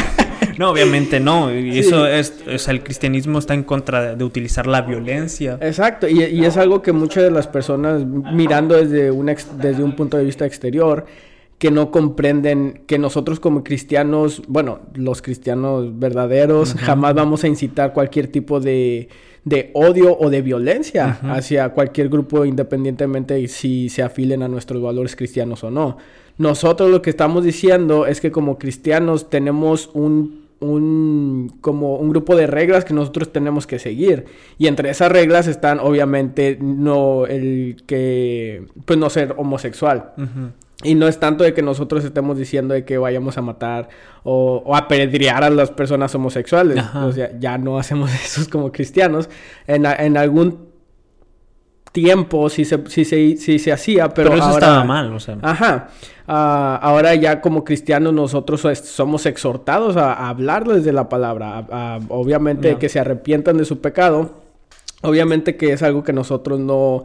No, 0.59 0.71
obviamente 0.71 1.21
no. 1.21 1.55
Y 1.55 1.79
eso 1.79 2.07
es, 2.07 2.35
o 2.53 2.59
sea, 2.59 2.73
el 2.75 2.83
cristianismo 2.83 3.39
está 3.39 3.55
en 3.55 3.63
contra 3.63 4.15
de, 4.15 4.25
utilizar 4.25 4.67
la 4.67 4.83
violencia. 4.83 5.59
Exacto, 5.61 6.09
y, 6.09 6.23
y, 6.23 6.45
es 6.45 6.57
algo 6.57 6.83
que 6.83 6.93
muchas 6.93 7.25
de 7.25 7.31
las 7.31 7.47
personas 7.47 8.05
mirando 8.05 8.77
desde 8.77 9.11
un, 9.11 9.27
desde 9.27 9.83
un 9.83 9.97
punto 9.97 10.17
de 10.17 10.25
vista 10.25 10.47
exterior, 10.47 11.07
que 11.59 11.71
no 11.71 11.91
comprenden 11.91 12.83
que 12.87 12.99
nosotros 12.99 13.41
como 13.41 13.65
cristianos, 13.65 14.43
bueno, 14.49 14.81
los 14.95 15.23
cristianos 15.23 15.99
verdaderos, 15.99 16.75
jamás 16.75 17.15
vamos 17.15 17.45
a 17.45 17.49
incitar 17.49 17.93
cualquier 17.93 18.27
tipo 18.27 18.61
de, 18.61 19.09
de 19.45 19.71
odio 19.75 20.17
o 20.19 20.31
de 20.31 20.43
violencia 20.43 21.19
hacia 21.23 21.69
cualquier 21.71 22.09
grupo 22.09 22.45
independientemente 22.45 23.47
si 23.49 23.89
se 23.89 24.03
afilen 24.03 24.43
a 24.43 24.49
nuestros 24.49 24.83
valores 24.83 25.17
cristianos 25.17 25.63
o 25.65 25.71
no. 25.71 25.99
Nosotros 26.37 26.91
lo 26.91 27.01
que 27.01 27.11
estamos 27.11 27.45
diciendo 27.45 28.07
es 28.07 28.21
que 28.21 28.33
como 28.33 28.59
cristianos 28.59 29.31
tenemos 29.31 29.91
un 29.95 30.44
un 30.65 31.57
como 31.61 31.97
un 31.97 32.11
grupo 32.11 32.37
de 32.37 32.47
reglas 32.47 32.85
que 32.85 32.95
nosotros 32.95 33.33
tenemos 33.33 33.67
que 33.67 33.79
seguir 33.79 34.25
y 34.59 34.67
entre 34.67 34.91
esas 34.91 35.11
reglas 35.11 35.47
están 35.47 35.79
obviamente 35.81 36.59
no 36.61 37.27
el 37.27 37.77
que 37.87 38.67
pues 38.85 38.99
no 38.99 39.11
ser 39.11 39.35
homosexual 39.37 40.13
y 40.83 40.95
no 40.95 41.09
es 41.09 41.19
tanto 41.19 41.45
de 41.45 41.55
que 41.55 41.63
nosotros 41.63 42.05
estemos 42.05 42.37
diciendo 42.37 42.75
de 42.75 42.85
que 42.85 42.99
vayamos 42.99 43.39
a 43.39 43.43
matar 43.43 43.89
o, 44.23 44.63
o 44.65 44.77
apedrear 44.77 45.43
a 45.43 45.51
las 45.51 45.71
personas 45.71 46.15
homosexuales. 46.15 46.85
O 46.95 47.11
sea, 47.11 47.31
ya 47.39 47.57
no 47.59 47.79
hacemos 47.79 48.13
eso 48.25 48.43
como 48.51 48.71
cristianos. 48.71 49.31
En, 49.67 49.87
en 49.87 50.17
algún 50.17 50.74
tiempo 51.95 52.51
sí 52.51 52.65
se, 52.65 52.83
sí 52.89 53.05
se, 53.05 53.37
sí 53.37 53.61
se 53.61 53.73
hacía, 53.73 54.09
pero, 54.09 54.31
pero 54.31 54.43
eso 54.43 54.51
estaba 54.51 54.83
mal, 54.83 55.13
o 55.13 55.21
sea. 55.21 55.39
Ajá. 55.43 55.91
Uh, 56.27 56.81
ahora 56.83 57.15
ya 57.15 57.41
como 57.41 57.63
cristianos 57.63 58.13
nosotros 58.13 58.67
somos 58.83 59.27
exhortados 59.27 59.97
a, 59.97 60.29
hablarles 60.29 60.83
de 60.83 60.93
la 60.93 61.09
palabra. 61.09 61.65
A, 61.71 62.01
obviamente 62.09 62.79
que 62.79 62.89
se 62.89 62.99
arrepientan 62.99 63.59
de 63.59 63.65
su 63.65 63.81
pecado. 63.81 64.43
Obviamente 65.03 65.57
que 65.57 65.73
es 65.73 65.85
algo 65.85 66.03
que 66.03 66.13
nosotros 66.13 66.59
no 66.59 67.05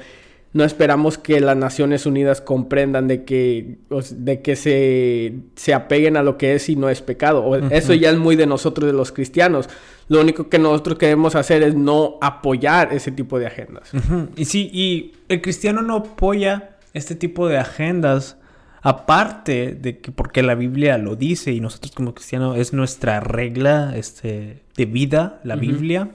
no 0.52 0.64
esperamos 0.64 1.18
que 1.20 1.40
las 1.40 1.56
Naciones 1.56 2.06
Unidas 2.06 2.42
comprendan 2.42 3.08
de 3.08 3.24
que, 3.24 3.78
de 4.12 4.42
que 4.42 4.56
se, 4.56 5.34
se 5.56 5.74
apeguen 5.76 6.18
a 6.18 6.24
lo 6.24 6.38
que 6.38 6.56
es 6.56 6.70
y 6.70 6.76
no 6.76 6.90
es 6.90 7.02
pecado. 7.02 7.56
Eso 7.70 7.94
ya 7.94 8.10
es 8.10 8.18
muy 8.18 8.36
de 8.36 8.48
nosotros, 8.48 8.88
de 8.88 8.94
los 8.94 9.12
cristianos. 9.12 9.70
Lo 10.08 10.20
único 10.22 10.50
que 10.50 10.58
nosotros 10.58 10.98
queremos 10.98 11.36
hacer 11.36 11.62
es 11.62 11.76
no 11.76 12.18
apoyar 12.20 12.92
ese 12.94 13.12
tipo 13.12 13.38
de 13.38 13.46
agendas. 13.46 13.92
Y 14.36 14.46
sí, 14.46 14.72
y 14.74 15.14
el 15.28 15.42
cristiano 15.42 15.84
no 15.84 15.98
apoya 15.98 16.78
este 16.94 17.16
tipo 17.16 17.48
de 17.48 17.60
agendas. 17.60 18.38
Aparte 18.82 19.74
de 19.80 20.00
que 20.00 20.12
porque 20.12 20.42
la 20.42 20.56
Biblia 20.56 20.98
lo 20.98 21.18
dice 21.18 21.52
y 21.52 21.60
nosotros 21.60 21.92
como 21.92 22.16
cristianos 22.16 22.58
es 22.58 22.72
nuestra 22.72 23.20
regla 23.20 23.94
este, 23.96 24.64
de 24.76 24.86
vida, 24.86 25.42
la 25.44 25.58
Biblia. 25.58 26.10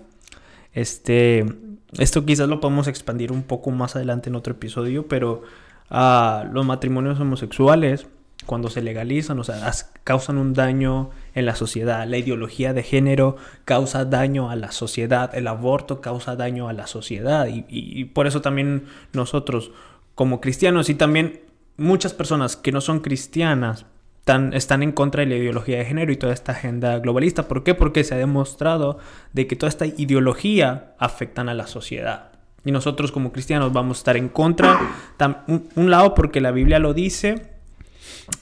Este, 0.72 1.44
esto 1.98 2.24
quizás 2.24 2.48
lo 2.48 2.60
podemos 2.60 2.88
expandir 2.88 3.32
un 3.32 3.42
poco 3.42 3.70
más 3.70 3.96
adelante 3.96 4.28
en 4.28 4.36
otro 4.36 4.52
episodio, 4.52 5.06
pero 5.08 5.42
uh, 5.90 6.52
los 6.52 6.64
matrimonios 6.66 7.20
homosexuales, 7.20 8.06
cuando 8.46 8.68
se 8.68 8.82
legalizan, 8.82 9.38
o 9.38 9.44
sea, 9.44 9.72
causan 10.02 10.38
un 10.38 10.52
daño 10.52 11.10
en 11.34 11.46
la 11.46 11.54
sociedad. 11.54 12.06
La 12.06 12.18
ideología 12.18 12.72
de 12.72 12.82
género 12.82 13.36
causa 13.64 14.04
daño 14.04 14.50
a 14.50 14.56
la 14.56 14.70
sociedad. 14.70 15.34
El 15.34 15.46
aborto 15.46 16.00
causa 16.00 16.36
daño 16.36 16.68
a 16.68 16.72
la 16.72 16.86
sociedad. 16.86 17.46
Y 17.50 18.04
por 18.06 18.26
eso 18.26 18.42
también 18.42 18.84
nosotros, 19.14 19.70
como 20.14 20.40
cristianos 20.40 20.90
y 20.90 20.94
también 20.94 21.40
muchas 21.76 22.12
personas 22.12 22.56
que 22.56 22.72
no 22.72 22.80
son 22.80 23.00
cristianas, 23.00 23.86
están, 24.26 24.82
en 24.82 24.92
contra 24.92 25.20
de 25.20 25.26
la 25.26 25.36
ideología 25.36 25.78
de 25.78 25.84
género 25.84 26.10
y 26.10 26.16
toda 26.16 26.32
esta 26.32 26.52
agenda 26.52 26.98
globalista. 26.98 27.46
¿Por 27.46 27.62
qué? 27.62 27.74
Porque 27.74 28.04
se 28.04 28.14
ha 28.14 28.18
demostrado 28.18 28.98
de 29.32 29.46
que 29.46 29.56
toda 29.56 29.68
esta 29.68 29.86
ideología 29.86 30.94
afectan 30.98 31.48
a 31.48 31.54
la 31.54 31.66
sociedad. 31.66 32.32
Y 32.64 32.72
nosotros 32.72 33.12
como 33.12 33.32
cristianos 33.32 33.72
vamos 33.74 33.98
a 33.98 34.00
estar 34.00 34.16
en 34.16 34.30
contra, 34.30 34.80
un, 35.46 35.90
lado 35.90 36.14
porque 36.14 36.40
la 36.40 36.50
Biblia 36.50 36.78
lo 36.78 36.94
dice, 36.94 37.52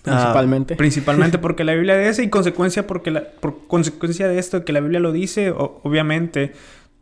Principalmente. 0.03 0.75
Ah, 0.75 0.77
principalmente 0.77 1.39
porque 1.41 1.65
la 1.65 1.75
Biblia 1.75 1.97
dice 1.97 2.23
y 2.23 2.31
consecuencia 2.31 2.87
porque 2.87 3.11
la, 3.11 3.25
por 3.25 3.67
consecuencia 3.67 4.29
de 4.29 4.39
esto 4.39 4.65
que 4.65 4.73
la 4.73 4.79
Biblia 4.79 5.01
lo 5.01 5.11
dice, 5.11 5.51
obviamente 5.51 6.53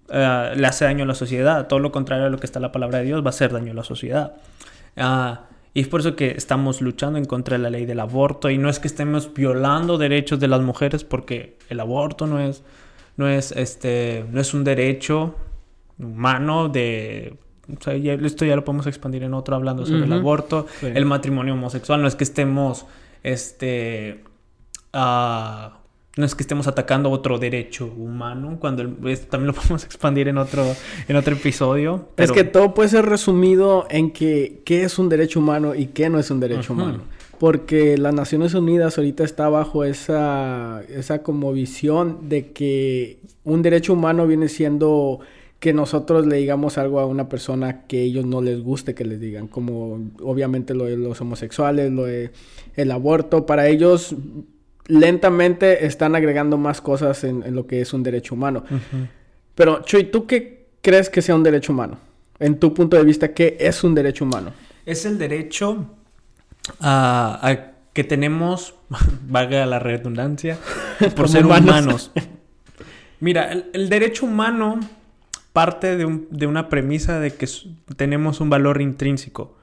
ah, 0.09 0.53
le 0.57 0.67
hace 0.67 0.87
daño 0.87 1.05
a 1.05 1.07
la 1.07 1.15
sociedad. 1.15 1.67
Todo 1.67 1.81
lo 1.81 1.93
contrario 1.93 2.27
a 2.27 2.31
lo 2.31 2.39
que 2.39 2.47
está 2.47 2.61
la 2.61 2.73
palabra 2.73 2.99
de 2.99 3.05
Dios 3.05 3.23
va 3.23 3.27
a 3.27 3.31
hacer 3.31 3.53
daño 3.53 3.73
a 3.73 3.75
la 3.75 3.85
sociedad. 3.85 4.37
Uh, 4.97 5.37
y 5.73 5.81
es 5.83 5.89
por 5.89 6.01
eso 6.01 6.17
que 6.17 6.33
estamos 6.33 6.81
luchando 6.81 7.19
en 7.19 7.25
contra 7.25 7.57
de 7.57 7.63
la 7.63 7.71
ley 7.71 7.87
del 7.87 8.01
aborto. 8.01 8.51
Y 8.51 8.59
no 8.59 8.69
es 8.69 8.79
que 8.81 8.89
estemos 8.89 9.33
violando 9.33 9.99
derechos 9.99 10.41
de 10.41 10.49
las 10.49 10.61
mujeres 10.61 11.05
porque 11.05 11.57
el 11.69 11.79
aborto 11.79 12.27
no 12.27 12.41
es, 12.41 12.65
no 13.17 13.29
es, 13.29 13.53
este, 13.53 14.25
no 14.31 14.41
es 14.41 14.53
un 14.53 14.65
derecho 14.65 15.37
humano 15.99 16.69
de... 16.69 17.37
O 17.79 17.81
sea, 17.81 17.95
esto 17.95 18.45
ya 18.45 18.57
lo 18.57 18.65
podemos 18.65 18.89
expandir 18.89 19.23
en 19.23 19.33
otro 19.33 19.55
hablando 19.55 19.87
sobre 19.87 20.05
el 20.05 20.13
aborto, 20.13 20.67
el 20.83 21.05
matrimonio 21.05 21.55
homosexual, 21.55 22.03
no 22.03 22.09
es 22.09 22.17
que 22.17 22.25
estemos, 22.25 22.85
este, 23.23 24.25
uh, 24.93 25.71
no 26.21 26.27
es 26.27 26.35
que 26.35 26.43
estemos 26.43 26.69
atacando 26.69 27.11
otro 27.11 27.39
derecho 27.39 27.87
humano, 27.87 28.59
cuando 28.61 28.85
también 28.85 29.47
lo 29.47 29.55
podemos 29.55 29.85
expandir 29.85 30.29
en 30.29 30.39
otro, 30.39 30.65
en 31.09 31.17
otro 31.17 31.35
episodio. 31.35 32.09
Es 32.17 32.31
que 32.31 32.45
todo 32.45 32.75
puede 32.75 32.91
ser 32.91 33.07
resumido 33.07 33.87
en 33.91 34.13
que 34.13 34.63
qué 34.65 34.85
es 34.85 34.99
un 34.99 35.09
derecho 35.09 35.41
humano 35.41 35.75
y 35.75 35.87
qué 35.87 36.09
no 36.09 36.19
es 36.19 36.31
un 36.31 36.41
derecho 36.41 36.75
humano. 36.75 37.01
Porque 37.39 37.97
las 37.97 38.13
Naciones 38.13 38.53
Unidas 38.53 38.99
ahorita 38.99 39.25
está 39.25 39.49
bajo 39.49 39.85
esa, 39.85 40.83
esa 40.91 41.23
como 41.23 41.53
visión 41.53 42.29
de 42.29 42.53
que 42.53 43.19
un 43.45 43.63
derecho 43.63 43.95
humano 43.95 44.27
viene 44.27 44.49
siendo 44.49 45.21
que 45.59 45.73
nosotros 45.75 46.27
le 46.27 46.37
digamos 46.37 46.79
algo 46.79 47.01
a 47.01 47.07
una 47.07 47.29
persona 47.29 47.83
que 47.87 48.03
ellos 48.03 48.25
no 48.25 48.41
les 48.41 48.63
guste 48.63 48.95
que 48.95 49.05
les 49.05 49.21
digan, 49.21 49.47
como 49.47 50.01
obviamente 50.23 50.75
lo 50.75 50.85
de 50.85 50.97
los 50.97 51.21
homosexuales, 51.21 51.93
lo 51.93 52.05
de 52.05 52.31
el 52.77 52.91
aborto, 52.91 53.45
para 53.45 53.69
ellos 53.69 54.15
lentamente 54.91 55.87
están 55.87 56.15
agregando 56.15 56.59
más 56.59 56.81
cosas 56.81 57.25
en, 57.25 57.55
lo 57.55 57.67
que 57.67 57.81
es 57.81 57.93
un 57.93 58.03
derecho 58.03 58.35
humano. 58.35 58.65
Pero, 59.55 59.83
Chuy, 59.83 60.05
¿tú 60.05 60.27
qué 60.27 60.67
crees 60.83 61.09
que 61.09 61.23
sea 61.23 61.35
un 61.35 61.43
derecho 61.43 61.73
humano? 61.73 61.99
En 62.39 62.59
tu 62.59 62.75
punto 62.75 62.97
de 62.97 63.05
vista, 63.05 63.33
¿qué 63.33 63.57
es 63.61 63.85
un 63.85 63.95
derecho 63.95 64.25
humano? 64.25 64.53
Es 64.87 65.05
el 65.05 65.19
derecho 65.19 65.87
a, 66.81 67.73
que 67.93 68.05
tenemos, 68.05 68.75
valga 69.29 69.65
la 69.67 69.79
redundancia, 69.79 70.59
por 71.17 71.29
ser 71.29 71.47
humanos. 71.47 72.13
Mira, 73.21 73.53
el, 73.73 73.89
derecho 73.89 74.27
humano 74.27 74.81
parte 75.53 75.97
de, 75.97 76.47
una 76.47 76.69
premisa 76.69 77.21
de 77.21 77.33
que 77.33 77.47
tenemos 77.97 78.41
un 78.41 78.49
valor 78.49 78.81
intrínseco 78.81 79.59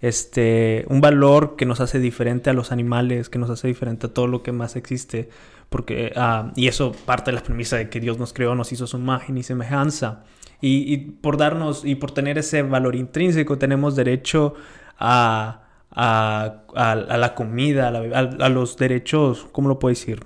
este, 0.00 0.86
un 0.88 1.00
valor 1.00 1.56
que 1.56 1.66
nos 1.66 1.80
hace 1.80 1.98
diferente 1.98 2.50
a 2.50 2.52
los 2.52 2.72
animales, 2.72 3.28
que 3.28 3.38
nos 3.38 3.50
hace 3.50 3.68
diferente 3.68 4.06
a 4.06 4.14
todo 4.14 4.26
lo 4.26 4.42
que 4.42 4.52
más 4.52 4.76
existe. 4.76 5.28
Porque, 5.68 6.12
ah, 6.16 6.52
y 6.56 6.68
eso 6.68 6.92
parte 7.04 7.30
de 7.30 7.36
la 7.36 7.42
premisa 7.42 7.76
de 7.76 7.88
que 7.90 8.00
Dios 8.00 8.18
nos 8.18 8.32
creó, 8.32 8.54
nos 8.54 8.72
hizo 8.72 8.86
su 8.86 8.96
imagen 8.96 9.38
y 9.38 9.42
semejanza. 9.42 10.24
Y, 10.62 10.98
por 10.98 11.38
darnos 11.38 11.86
y 11.86 11.94
por 11.94 12.10
tener 12.10 12.36
ese 12.36 12.62
valor 12.62 12.94
intrínseco, 12.94 13.56
tenemos 13.56 13.96
derecho 13.96 14.54
a, 14.98 15.62
a, 15.90 17.16
la 17.16 17.34
comida, 17.34 17.88
a, 17.88 18.48
los 18.50 18.76
derechos, 18.76 19.46
¿cómo 19.52 19.70
lo 19.70 19.78
puedo 19.78 19.90
decir? 19.90 20.22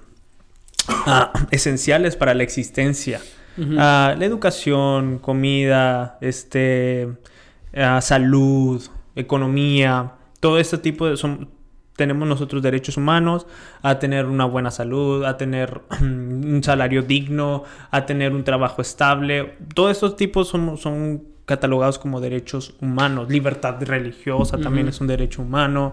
Ah, 0.89 1.33
esenciales 1.53 2.17
para 2.17 2.35
la 2.35 2.43
existencia. 2.43 3.21
Ah, 3.79 4.17
la 4.19 4.25
educación, 4.25 5.19
comida, 5.19 6.19
este, 6.21 7.09
salud, 8.01 8.83
economía, 9.15 10.15
todo 10.41 10.59
este 10.59 10.79
tipo 10.79 11.07
de... 11.07 11.17
Son, 11.17 11.49
tenemos 11.97 12.27
nosotros 12.27 12.63
derechos 12.63 12.97
humanos 12.97 13.47
a 13.83 13.99
tener 13.99 14.27
una 14.27 14.45
buena 14.45 14.71
salud, 14.71 15.25
a 15.25 15.37
tener 15.37 15.83
un 16.01 16.61
salario 16.63 17.03
digno, 17.03 17.65
a 17.91 18.07
tener 18.07 18.33
un 18.33 18.45
trabajo 18.45 18.83
estable. 18.83 19.55
Todos 19.75 19.93
estos 19.93 20.17
tipos 20.17 20.49
son, 20.49 20.77
son 20.77 21.25
catalogados 21.45 21.99
como 21.99 22.21
derechos 22.21 22.75
humanos. 22.81 23.31
Libertad 23.31 23.83
religiosa 23.83 24.59
también 24.59 24.89
es 24.89 25.01
un 25.01 25.07
derecho 25.07 25.43
humano. 25.43 25.93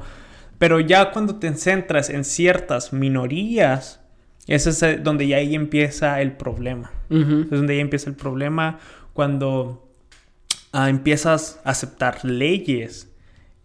Pero 0.58 0.80
ya 0.80 1.12
cuando 1.12 1.36
te 1.36 1.54
centras 1.56 2.10
en 2.10 2.24
ciertas 2.24 2.94
minorías, 2.94 4.00
ese 4.48 4.70
es 4.70 5.04
donde 5.04 5.28
ya 5.28 5.38
ahí 5.38 5.56
empieza 5.56 6.22
el 6.22 6.34
problema. 6.34 6.92
Es 7.10 7.50
donde 7.50 7.76
ya 7.76 7.82
empieza 7.82 8.10
el 8.10 8.16
problema 8.16 8.80
cuando 9.14 9.90
ah, 10.72 10.90
empiezas 10.90 11.60
a 11.66 11.72
aceptar 11.72 12.24
leyes 12.24 13.11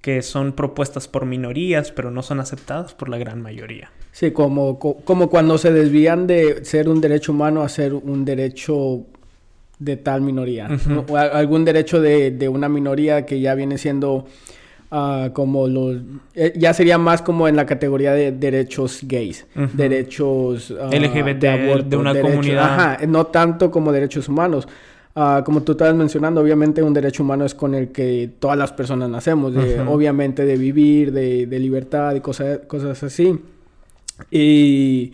que 0.00 0.22
son 0.22 0.52
propuestas 0.52 1.08
por 1.08 1.26
minorías, 1.26 1.90
pero 1.92 2.10
no 2.10 2.22
son 2.22 2.38
aceptadas 2.40 2.94
por 2.94 3.08
la 3.08 3.18
gran 3.18 3.42
mayoría. 3.42 3.90
Sí, 4.12 4.30
como, 4.30 4.78
como 4.78 5.28
cuando 5.28 5.58
se 5.58 5.72
desvían 5.72 6.26
de 6.26 6.64
ser 6.64 6.88
un 6.88 7.00
derecho 7.00 7.32
humano 7.32 7.62
a 7.62 7.68
ser 7.68 7.92
un 7.92 8.24
derecho 8.24 9.02
de 9.78 9.96
tal 9.96 10.22
minoría. 10.22 10.68
algún 11.32 11.64
derecho 11.64 12.00
de, 12.00 12.48
una 12.48 12.68
minoría 12.68 13.26
que 13.26 13.40
ya 13.40 13.54
viene 13.54 13.76
siendo 13.78 14.26
ah, 14.90 15.30
como 15.34 15.66
los... 15.68 15.96
eh, 16.34 16.52
ya 16.56 16.72
sería 16.72 16.96
más 16.98 17.20
como 17.20 17.46
en 17.48 17.56
la 17.56 17.66
categoría 17.66 18.12
de 18.12 18.32
derechos 18.32 19.00
gays, 19.02 19.44
Ujú. 19.56 19.68
derechos 19.76 20.72
ah, 20.80 20.88
LGBT, 20.92 21.42
de 21.84 21.96
una 21.96 22.14
derechos- 22.14 22.22
comunidad. 22.30 22.64
Ajá, 22.64 23.06
no 23.06 23.26
tanto 23.26 23.70
como 23.70 23.92
derechos 23.92 24.28
humanos. 24.28 24.66
Ah, 25.18 25.42
como 25.46 25.62
tú 25.62 25.72
estabas 25.72 25.94
mencionando, 25.94 26.42
obviamente 26.42 26.82
un 26.82 26.92
derecho 26.92 27.22
humano 27.22 27.46
es 27.46 27.54
con 27.54 27.74
el 27.74 27.88
que 27.88 28.30
todas 28.38 28.58
las 28.58 28.70
personas 28.72 29.08
nacemos, 29.08 29.54
de- 29.54 29.60
obviamente 29.88 30.44
de 30.44 30.56
vivir, 30.58 31.10
de, 31.10 31.46
de 31.46 31.58
libertad 31.58 32.14
y 32.14 32.20
cosas, 32.20 32.58
cosas 32.66 33.02
así. 33.02 33.38
Y 34.30 35.12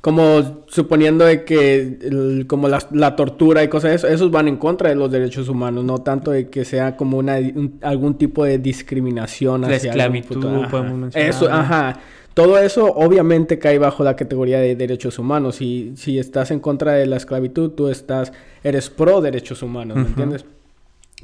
como 0.00 0.64
suponiendo 0.68 1.24
de 1.24 1.44
que 1.44 1.98
el- 2.02 2.44
como 2.46 2.68
la, 2.68 2.78
la 2.92 3.16
tortura 3.16 3.64
y 3.64 3.68
cosas 3.68 3.90
de 3.90 3.96
eso, 3.96 4.06
esos 4.08 4.30
van 4.30 4.48
en 4.48 4.56
contra 4.56 4.90
de 4.90 4.94
los 4.94 5.10
derechos 5.10 5.48
humanos, 5.48 5.84
no 5.84 5.98
tanto 5.98 6.30
de 6.30 6.48
que 6.48 6.64
sea 6.64 6.96
como 6.96 7.18
una 7.18 7.36
un- 7.38 7.78
algún 7.82 8.14
tipo 8.18 8.44
de 8.44 8.58
discriminación 8.58 9.62
La 9.62 9.68
hacia 9.68 9.92
algún 9.92 10.16
esclavitud, 10.16 10.70
podemos 10.70 10.98
mencionar. 10.98 11.30
Eso, 11.30 11.48
ajá. 11.50 12.00
Todo 12.34 12.58
eso 12.58 12.86
obviamente 12.94 13.58
cae 13.58 13.78
bajo 13.78 14.04
la 14.04 14.14
categoría 14.14 14.60
de 14.60 14.76
derechos 14.76 15.18
humanos. 15.18 15.60
Y 15.60 15.92
si 15.96 16.18
estás 16.18 16.50
en 16.52 16.60
contra 16.60 16.92
de 16.92 17.06
la 17.06 17.16
esclavitud, 17.16 17.70
tú 17.72 17.88
estás, 17.88 18.32
eres 18.62 18.90
pro 18.90 19.20
derechos 19.20 19.62
humanos, 19.62 19.96
¿me 19.96 20.02
Ujú. 20.02 20.10
entiendes? 20.10 20.44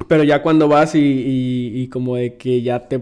Pero 0.09 0.23
ya 0.23 0.41
cuando 0.41 0.67
vas 0.67 0.93
y, 0.95 0.99
y- 0.99 1.81
y 1.83 1.87
como 1.87 2.17
de 2.17 2.35
que 2.35 2.61
ya 2.61 2.81
te, 2.89 3.01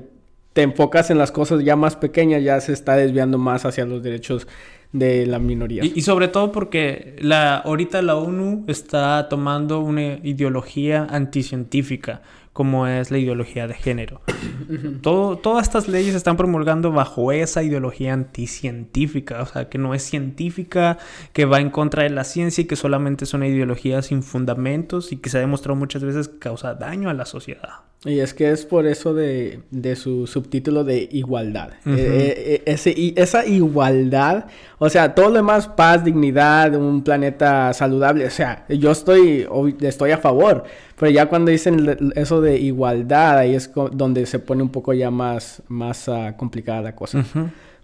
te 0.54 0.62
enfocas 0.62 1.10
en 1.10 1.18
las 1.18 1.32
cosas 1.32 1.64
ya 1.64 1.76
más 1.76 1.96
pequeñas, 1.96 2.44
ya 2.44 2.62
se 2.62 2.72
está 2.74 2.96
desviando 2.96 3.40
más 3.40 3.66
hacia 3.66 3.86
los 3.86 4.04
derechos 4.04 4.48
de 4.92 5.26
la 5.26 5.40
minoría. 5.40 5.84
Y, 5.84 5.94
y 5.96 6.02
sobre 6.04 6.28
todo 6.28 6.52
porque 6.52 7.16
la, 7.20 7.58
ahorita 7.58 8.04
la 8.04 8.16
ONU 8.16 8.66
está 8.68 9.28
tomando 9.28 9.80
una 9.80 10.20
ideología 10.24 11.08
anticientífica, 11.10 12.22
como 12.54 12.88
es 12.88 13.10
la 13.10 13.18
ideología 13.18 13.68
de 13.68 13.74
género. 13.74 14.22
Todo, 15.02 15.38
todas 15.38 15.68
estas 15.68 15.88
leyes 15.88 16.12
se 16.12 16.18
están 16.18 16.38
promulgando 16.38 16.92
bajo 16.92 17.32
esa 17.32 17.64
ideología 17.64 18.14
anticientífica, 18.14 19.42
o 19.42 19.46
sea, 19.46 19.70
que 19.70 19.78
no 19.78 19.94
es 19.94 20.04
científica, 20.04 20.98
que 21.34 21.46
va 21.46 21.60
en 21.60 21.72
contra 21.72 22.04
de 22.04 22.12
la 22.12 22.24
ciencia 22.24 22.62
y 22.62 22.66
que 22.66 22.76
solamente 22.76 23.26
es 23.26 23.34
una 23.34 23.48
ideología 23.48 24.02
sin 24.02 24.24
fundamentos 24.24 25.12
y 25.12 25.18
que 25.18 25.30
se 25.30 25.38
ha 25.38 25.42
demostrado 25.42 25.76
muchas 25.76 26.04
veces 26.04 26.28
que 26.28 26.40
causa 26.40 26.76
daño 26.76 27.10
a 27.10 27.14
la 27.14 27.26
sociedad. 27.26 27.84
Y 28.06 28.20
es 28.20 28.34
que 28.34 28.52
es 28.52 28.66
por 28.66 28.86
eso 28.86 29.14
de, 29.14 29.62
de 29.72 29.96
su 29.96 30.28
subtítulo 30.28 30.84
de 30.84 31.08
igualdad. 31.12 31.70
Eh, 31.86 32.34
eh, 32.38 32.64
ese, 32.66 32.94
y 32.96 33.14
esa 33.16 33.46
igualdad, 33.46 34.48
o 34.86 34.90
sea, 34.90 35.16
todo 35.16 35.30
lo 35.30 35.36
demás, 35.36 35.70
paz, 35.70 36.04
dignidad, 36.04 36.76
un 36.76 37.06
planeta 37.06 37.72
saludable, 37.72 38.26
o 38.26 38.30
sea, 38.30 38.66
yo 38.68 38.92
estoy, 38.92 39.48
estoy 39.80 40.12
a 40.12 40.18
favor, 40.18 40.66
pero 41.00 41.10
ya 41.10 41.28
cuando 41.28 41.52
dicen 41.52 42.12
eso 42.16 42.42
de 42.42 42.58
igualdad, 42.60 43.38
ahí 43.38 43.56
es 43.56 43.72
donde 43.94 44.26
se 44.26 44.40
pone 44.40 44.62
un 44.62 44.68
poco 44.68 44.92
ya 44.92 45.10
más, 45.10 45.64
más 45.70 46.10
ah, 46.10 46.36
complicada 46.36 46.82
la 46.82 46.96
cosa. 46.98 47.24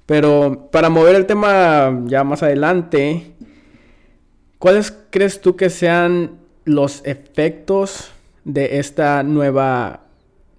Pero 0.06 0.68
para 0.74 0.90
mover 0.90 1.16
el 1.16 1.26
tema 1.26 2.02
ya 2.04 2.26
más 2.26 2.44
adelante, 2.44 3.32
¿cuáles 4.58 4.94
crees 5.10 5.40
tú 5.40 5.56
que 5.56 5.70
sean 5.70 6.32
los 6.66 7.02
efectos 7.06 8.12
de 8.44 8.78
esta 8.80 9.24
nueva... 9.24 10.02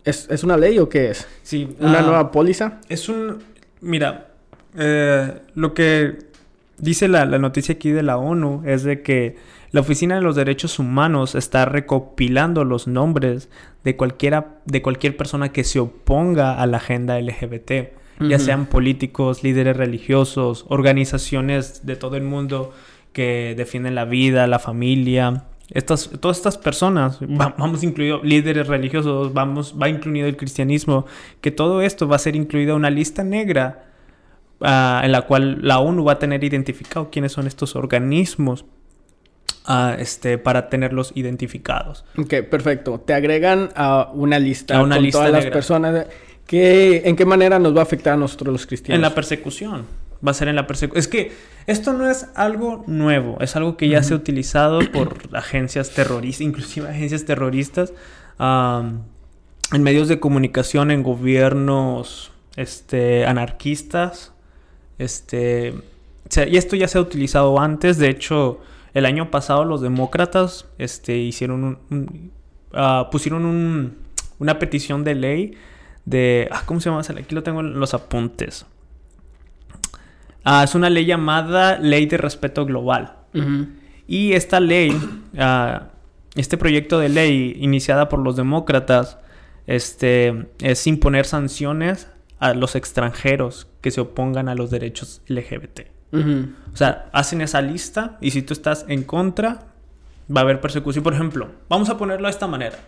¿Es, 0.04 0.26
es 0.30 0.42
una 0.42 0.56
ley 0.56 0.78
o 0.78 0.88
qué 0.88 1.10
es? 1.10 1.28
Sí, 1.42 1.76
¿Una 1.80 1.98
ah, 1.98 2.02
nueva 2.02 2.30
póliza? 2.32 2.80
Es 2.88 3.10
un... 3.10 3.42
Mira, 3.82 4.28
eh, 4.78 5.34
lo 5.54 5.74
que 5.74 6.29
dice 6.80 7.08
la, 7.08 7.24
la 7.26 7.38
noticia 7.38 7.74
aquí 7.74 7.90
de 7.90 8.02
la 8.02 8.16
ONU 8.16 8.62
es 8.66 8.82
de 8.82 9.02
que 9.02 9.36
la 9.72 9.80
Oficina 9.80 10.16
de 10.16 10.20
los 10.20 10.34
Derechos 10.36 10.78
Humanos 10.78 11.34
está 11.34 11.64
recopilando 11.64 12.64
los 12.64 12.86
nombres 12.88 13.48
de 13.84 13.96
cualquiera, 13.96 14.58
de 14.66 14.82
cualquier 14.82 15.16
persona 15.16 15.50
que 15.52 15.62
se 15.64 15.78
oponga 15.78 16.60
a 16.60 16.66
la 16.66 16.78
agenda 16.78 17.20
LGBT, 17.20 17.70
ya 18.28 18.38
sean 18.38 18.66
políticos, 18.66 19.42
líderes 19.42 19.76
religiosos, 19.76 20.66
organizaciones 20.68 21.86
de 21.86 21.96
todo 21.96 22.16
el 22.16 22.22
mundo 22.24 22.72
que 23.12 23.54
defienden 23.56 23.94
la 23.94 24.04
vida, 24.04 24.46
la 24.46 24.58
familia. 24.58 25.44
Estas, 25.70 26.10
todas 26.20 26.36
estas 26.36 26.58
personas, 26.58 27.20
va- 27.22 27.54
vamos 27.56 27.82
incluido 27.82 28.20
líderes 28.22 28.66
religiosos, 28.66 29.32
vamos, 29.32 29.74
va 29.80 29.88
incluido 29.88 30.26
el 30.26 30.36
cristianismo, 30.36 31.06
que 31.40 31.50
todo 31.50 31.80
esto 31.80 32.08
va 32.08 32.16
a 32.16 32.18
ser 32.18 32.36
incluido 32.36 32.76
una 32.76 32.90
lista 32.90 33.22
negra 33.24 33.86
ah, 34.60 35.00
en 35.04 35.12
la 35.12 35.22
cual 35.22 35.58
la 35.62 35.78
ONU 35.78 36.04
va 36.04 36.12
a 36.12 36.18
tener 36.18 36.42
identificado 36.44 37.10
quiénes 37.10 37.32
son 37.32 37.46
estos 37.46 37.76
organismos 37.76 38.64
ah, 39.64 39.96
este, 39.98 40.38
para 40.38 40.68
tenerlos 40.68 41.12
identificados. 41.14 42.04
Ok, 42.18 42.34
perfecto. 42.50 43.00
Te 43.00 43.14
agregan 43.14 43.70
a 43.74 44.10
una 44.12 44.38
lista 44.38 44.78
A 44.78 44.82
una 44.82 44.96
con 44.96 45.04
lista 45.04 45.18
todas 45.18 45.32
las 45.32 45.46
personas. 45.52 46.06
¿Qué, 46.46 47.02
¿En 47.04 47.14
qué 47.14 47.24
manera 47.24 47.58
nos 47.58 47.74
va 47.76 47.80
a 47.80 47.82
afectar 47.84 48.14
a 48.14 48.16
nosotros 48.16 48.52
los 48.52 48.66
cristianos? 48.66 48.96
En 48.96 49.02
la 49.02 49.14
persecución. 49.14 49.86
Va 50.26 50.32
a 50.32 50.34
ser 50.34 50.48
en 50.48 50.56
la 50.56 50.66
persecución. 50.66 50.98
Es 50.98 51.08
que 51.08 51.32
esto 51.66 51.92
no 51.92 52.10
es 52.10 52.26
algo 52.34 52.84
nuevo, 52.86 53.38
es 53.40 53.56
algo 53.56 53.76
que 53.76 53.88
ya 53.88 54.02
se 54.02 54.12
ha 54.12 54.16
utilizado 54.16 54.80
por 54.92 55.16
agencias 55.32 55.90
terroristas, 55.90 56.40
inclusive 56.42 56.88
agencias 56.88 57.24
terroristas, 57.24 57.92
en 58.38 59.82
medios 59.82 60.08
de 60.08 60.18
comunicación, 60.18 60.90
en 60.90 61.02
gobiernos 61.02 62.32
este, 62.56 63.24
anarquistas. 63.26 64.32
Este, 65.00 65.74
y 66.46 66.56
esto 66.58 66.76
ya 66.76 66.86
se 66.88 66.98
ha 66.98 67.00
utilizado 67.00 67.58
antes. 67.58 67.96
De 67.98 68.08
hecho, 68.10 68.60
el 68.92 69.06
año 69.06 69.30
pasado 69.30 69.64
los 69.64 69.80
demócratas 69.80 70.66
este, 70.78 71.16
hicieron 71.16 71.64
un, 71.64 71.78
un- 71.90 72.30
ah, 72.74 73.08
pusieron 73.10 73.46
un- 73.46 73.96
una 74.38 74.58
petición 74.58 75.02
de 75.04 75.14
ley 75.14 75.54
de... 76.04 76.48
ah, 76.52 76.62
¿Cómo 76.66 76.80
se 76.80 76.90
llama? 76.90 77.00
Aquí 77.00 77.34
lo 77.34 77.42
tengo 77.42 77.60
en 77.60 77.80
los 77.80 77.94
apuntes. 77.94 78.66
Ah, 80.44 80.64
es 80.64 80.74
una 80.74 80.88
ley 80.90 81.04
llamada 81.06 81.78
Ley 81.78 82.06
de 82.06 82.16
Respeto 82.16 82.64
Global. 82.64 83.16
Y 84.06 84.32
esta 84.32 84.58
ley, 84.60 84.98
este 86.34 86.56
proyecto 86.56 86.98
de 86.98 87.08
ley 87.08 87.56
iniciada 87.60 88.08
por 88.08 88.18
los 88.20 88.36
demócratas, 88.36 89.18
este, 89.66 90.46
es 90.60 90.86
imponer 90.86 91.26
sanciones 91.26 92.08
a 92.40 92.54
los 92.54 92.74
extranjeros 92.74 93.68
que 93.80 93.90
se 93.90 94.00
opongan 94.00 94.48
a 94.48 94.54
los 94.54 94.70
derechos 94.70 95.22
LGBT. 95.28 95.80
O 96.12 96.76
sea, 96.76 97.08
hacen 97.12 97.40
esa 97.40 97.62
lista 97.62 98.18
y 98.20 98.32
si 98.32 98.42
tú 98.42 98.52
estás 98.52 98.84
en 98.88 99.04
contra, 99.04 99.66
va 100.34 100.40
a 100.40 100.44
haber 100.44 100.60
persecución. 100.60 101.04
Por 101.04 101.14
ejemplo, 101.14 101.50
vamos 101.68 101.88
a 101.88 101.98
ponerlo 101.98 102.26
de 102.26 102.32
esta 102.32 102.48
manera. 102.48 102.78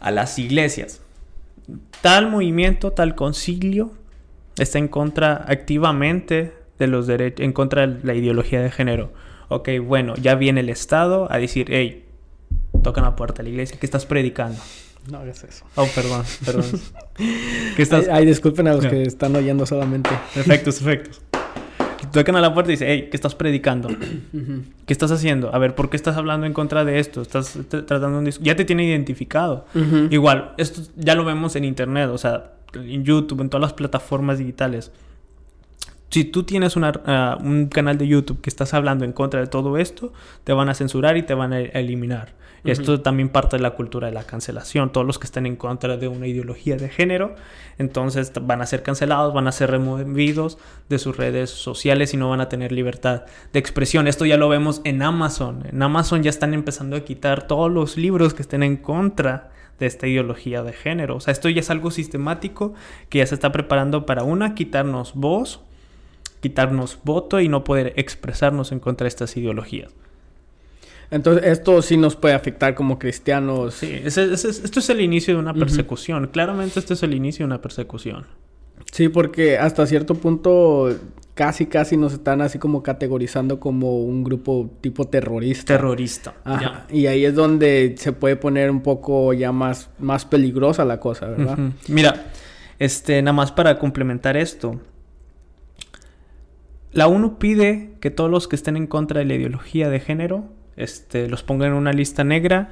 A 0.00 0.10
las 0.10 0.38
iglesias. 0.38 1.02
Tal 2.00 2.30
movimiento, 2.30 2.92
tal 2.92 3.14
concilio 3.14 3.92
está 4.56 4.78
en 4.78 4.88
contra 4.88 5.44
activamente 5.46 6.54
de 6.78 6.86
los 6.86 7.06
derechos, 7.06 7.44
en 7.44 7.52
contra 7.52 7.86
de 7.86 8.04
la 8.04 8.14
ideología 8.14 8.62
de 8.62 8.70
género. 8.70 9.12
Ok, 9.48 9.68
bueno, 9.84 10.14
ya 10.16 10.36
viene 10.36 10.60
el 10.60 10.70
Estado 10.70 11.30
a 11.30 11.38
decir, 11.38 11.66
hey, 11.70 12.06
tocan 12.82 13.04
la 13.04 13.16
puerta 13.16 13.38
de 13.38 13.44
la 13.44 13.48
iglesia, 13.50 13.76
¿qué 13.78 13.86
estás 13.86 14.06
predicando? 14.06 14.60
No 15.10 15.18
hagas 15.18 15.44
eso. 15.44 15.64
Oh, 15.76 15.86
perdón, 15.94 16.24
perdón. 16.44 16.64
¿Qué 17.76 17.82
estás? 17.82 18.04
Ay, 18.08 18.10
ay, 18.18 18.26
disculpen 18.26 18.68
a 18.68 18.74
los 18.74 18.84
No. 18.84 18.90
que 18.90 19.02
están 19.02 19.34
oyendo 19.36 19.66
solamente. 19.66 20.10
Efectos, 20.36 20.80
efectos. 20.80 21.20
Tocan 22.12 22.34
a 22.36 22.40
la 22.40 22.52
puerta 22.52 22.70
y 22.72 22.74
dicen, 22.74 22.88
hey, 22.90 23.08
¿qué 23.10 23.16
estás 23.16 23.34
predicando? 23.34 23.88
¿Qué 24.86 24.92
estás 24.92 25.10
haciendo? 25.12 25.54
A 25.54 25.58
ver, 25.58 25.74
¿por 25.74 25.90
qué 25.90 25.96
estás 25.96 26.16
hablando 26.16 26.46
en 26.46 26.52
contra 26.52 26.84
de 26.84 26.98
esto? 26.98 27.22
Estás 27.22 27.56
tratando 27.68 28.18
un 28.18 28.26
Ya 28.26 28.56
te 28.56 28.64
tiene 28.64 28.84
identificado. 28.84 29.66
Igual, 30.10 30.54
esto 30.58 30.82
ya 30.96 31.14
lo 31.14 31.24
vemos 31.24 31.54
en 31.56 31.64
internet, 31.64 32.08
o 32.12 32.18
sea, 32.18 32.52
en 32.74 33.04
YouTube, 33.04 33.40
en 33.42 33.48
todas 33.50 33.62
las 33.62 33.72
plataformas 33.74 34.38
digitales. 34.38 34.90
Si 36.10 36.24
tú 36.24 36.42
tienes 36.42 36.76
una, 36.76 36.92
ah, 37.06 37.38
un 37.40 37.66
canal 37.66 37.96
de 37.96 38.08
YouTube 38.08 38.40
que 38.40 38.50
estás 38.50 38.74
hablando 38.74 39.04
en 39.04 39.12
contra 39.12 39.40
de 39.40 39.46
todo 39.46 39.78
esto, 39.78 40.12
te 40.44 40.52
van 40.52 40.68
a 40.68 40.74
censurar 40.74 41.16
y 41.16 41.22
te 41.22 41.34
van 41.34 41.52
a 41.52 41.60
a 41.60 41.78
eliminar. 41.78 42.34
Esto 42.64 43.00
también 43.00 43.30
parte 43.30 43.56
de 43.56 43.62
la 43.62 43.70
cultura 43.70 44.08
de 44.08 44.12
la 44.12 44.24
cancelación. 44.24 44.92
Todos 44.92 45.06
los 45.06 45.18
que 45.18 45.24
estén 45.24 45.46
en 45.46 45.56
contra 45.56 45.96
de 45.96 46.08
una 46.08 46.26
ideología 46.26 46.76
de 46.76 46.88
género, 46.90 47.34
entonces 47.78 48.32
van 48.42 48.60
a 48.60 48.66
ser 48.66 48.82
cancelados, 48.82 49.32
van 49.32 49.48
a 49.48 49.52
ser 49.52 49.70
removidos 49.70 50.58
de 50.88 50.98
sus 50.98 51.16
redes 51.16 51.50
sociales 51.50 52.12
y 52.12 52.18
no 52.18 52.28
van 52.28 52.42
a 52.42 52.48
tener 52.48 52.72
libertad 52.72 53.22
de 53.52 53.58
expresión. 53.58 54.06
Esto 54.06 54.26
ya 54.26 54.36
lo 54.36 54.48
vemos 54.48 54.82
en 54.84 55.02
Amazon. 55.02 55.64
En 55.72 55.82
Amazon 55.82 56.22
ya 56.22 56.30
están 56.30 56.52
empezando 56.52 56.96
a 56.96 57.00
quitar 57.00 57.46
todos 57.46 57.70
los 57.70 57.96
libros 57.96 58.34
que 58.34 58.42
estén 58.42 58.62
en 58.62 58.76
contra 58.76 59.50
de 59.78 59.86
esta 59.86 60.06
ideología 60.06 60.62
de 60.62 60.74
género. 60.74 61.16
O 61.16 61.20
sea, 61.20 61.32
esto 61.32 61.48
ya 61.48 61.60
es 61.60 61.70
algo 61.70 61.90
sistemático 61.90 62.74
que 63.08 63.18
ya 63.18 63.26
se 63.26 63.34
está 63.34 63.52
preparando 63.52 64.04
para 64.04 64.22
una, 64.22 64.54
quitarnos 64.54 65.14
voz, 65.14 65.62
quitarnos 66.40 66.98
voto 67.04 67.40
y 67.40 67.48
no 67.48 67.64
poder 67.64 67.92
expresarnos 67.96 68.72
en 68.72 68.80
contra 68.80 69.04
de 69.04 69.08
estas 69.08 69.36
ideologías. 69.36 69.92
Entonces, 71.10 71.44
esto 71.46 71.82
sí 71.82 71.96
nos 71.96 72.16
puede 72.16 72.34
afectar 72.34 72.74
como 72.74 72.98
cristianos. 72.98 73.74
Sí, 73.74 74.00
esto 74.04 74.80
es 74.80 74.90
el 74.90 75.00
inicio 75.00 75.34
de 75.34 75.40
una 75.40 75.54
persecución. 75.54 76.28
Claramente 76.28 76.78
esto 76.78 76.94
es 76.94 77.02
el 77.02 77.14
inicio 77.14 77.44
de 77.44 77.46
una 77.46 77.60
persecución. 77.60 78.26
Sí, 78.92 79.08
porque 79.08 79.58
hasta 79.58 79.86
cierto 79.86 80.14
punto 80.14 80.88
casi, 81.34 81.66
casi 81.66 81.96
nos 81.96 82.12
están 82.12 82.40
así 82.42 82.58
como 82.58 82.82
categorizando 82.82 83.60
como 83.60 84.00
un 84.00 84.24
grupo 84.24 84.70
tipo 84.80 85.06
terrorista. 85.06 85.74
Terrorista. 85.74 86.34
Ajá. 86.44 86.86
Y 86.90 87.06
ahí 87.06 87.24
es 87.24 87.34
donde 87.34 87.94
se 87.98 88.12
puede 88.12 88.36
poner 88.36 88.70
un 88.70 88.82
poco 88.82 89.32
ya 89.32 89.52
más, 89.52 89.90
más 89.98 90.24
peligrosa 90.24 90.84
la 90.84 91.00
cosa, 91.00 91.28
¿verdad? 91.28 91.58
Mira, 91.88 92.26
este, 92.78 93.20
nada 93.22 93.32
más 93.32 93.52
para 93.52 93.78
complementar 93.78 94.36
esto. 94.36 94.80
La 96.92 97.06
ONU 97.06 97.38
pide 97.38 97.92
que 98.00 98.10
todos 98.10 98.30
los 98.30 98.48
que 98.48 98.56
estén 98.56 98.76
en 98.76 98.86
contra 98.86 99.20
de 99.20 99.24
la 99.26 99.34
ideología 99.34 99.88
de 99.88 100.00
género 100.00 100.44
este, 100.76 101.28
los 101.28 101.42
pongan 101.42 101.68
en 101.68 101.74
una 101.74 101.92
lista 101.92 102.24
negra 102.24 102.70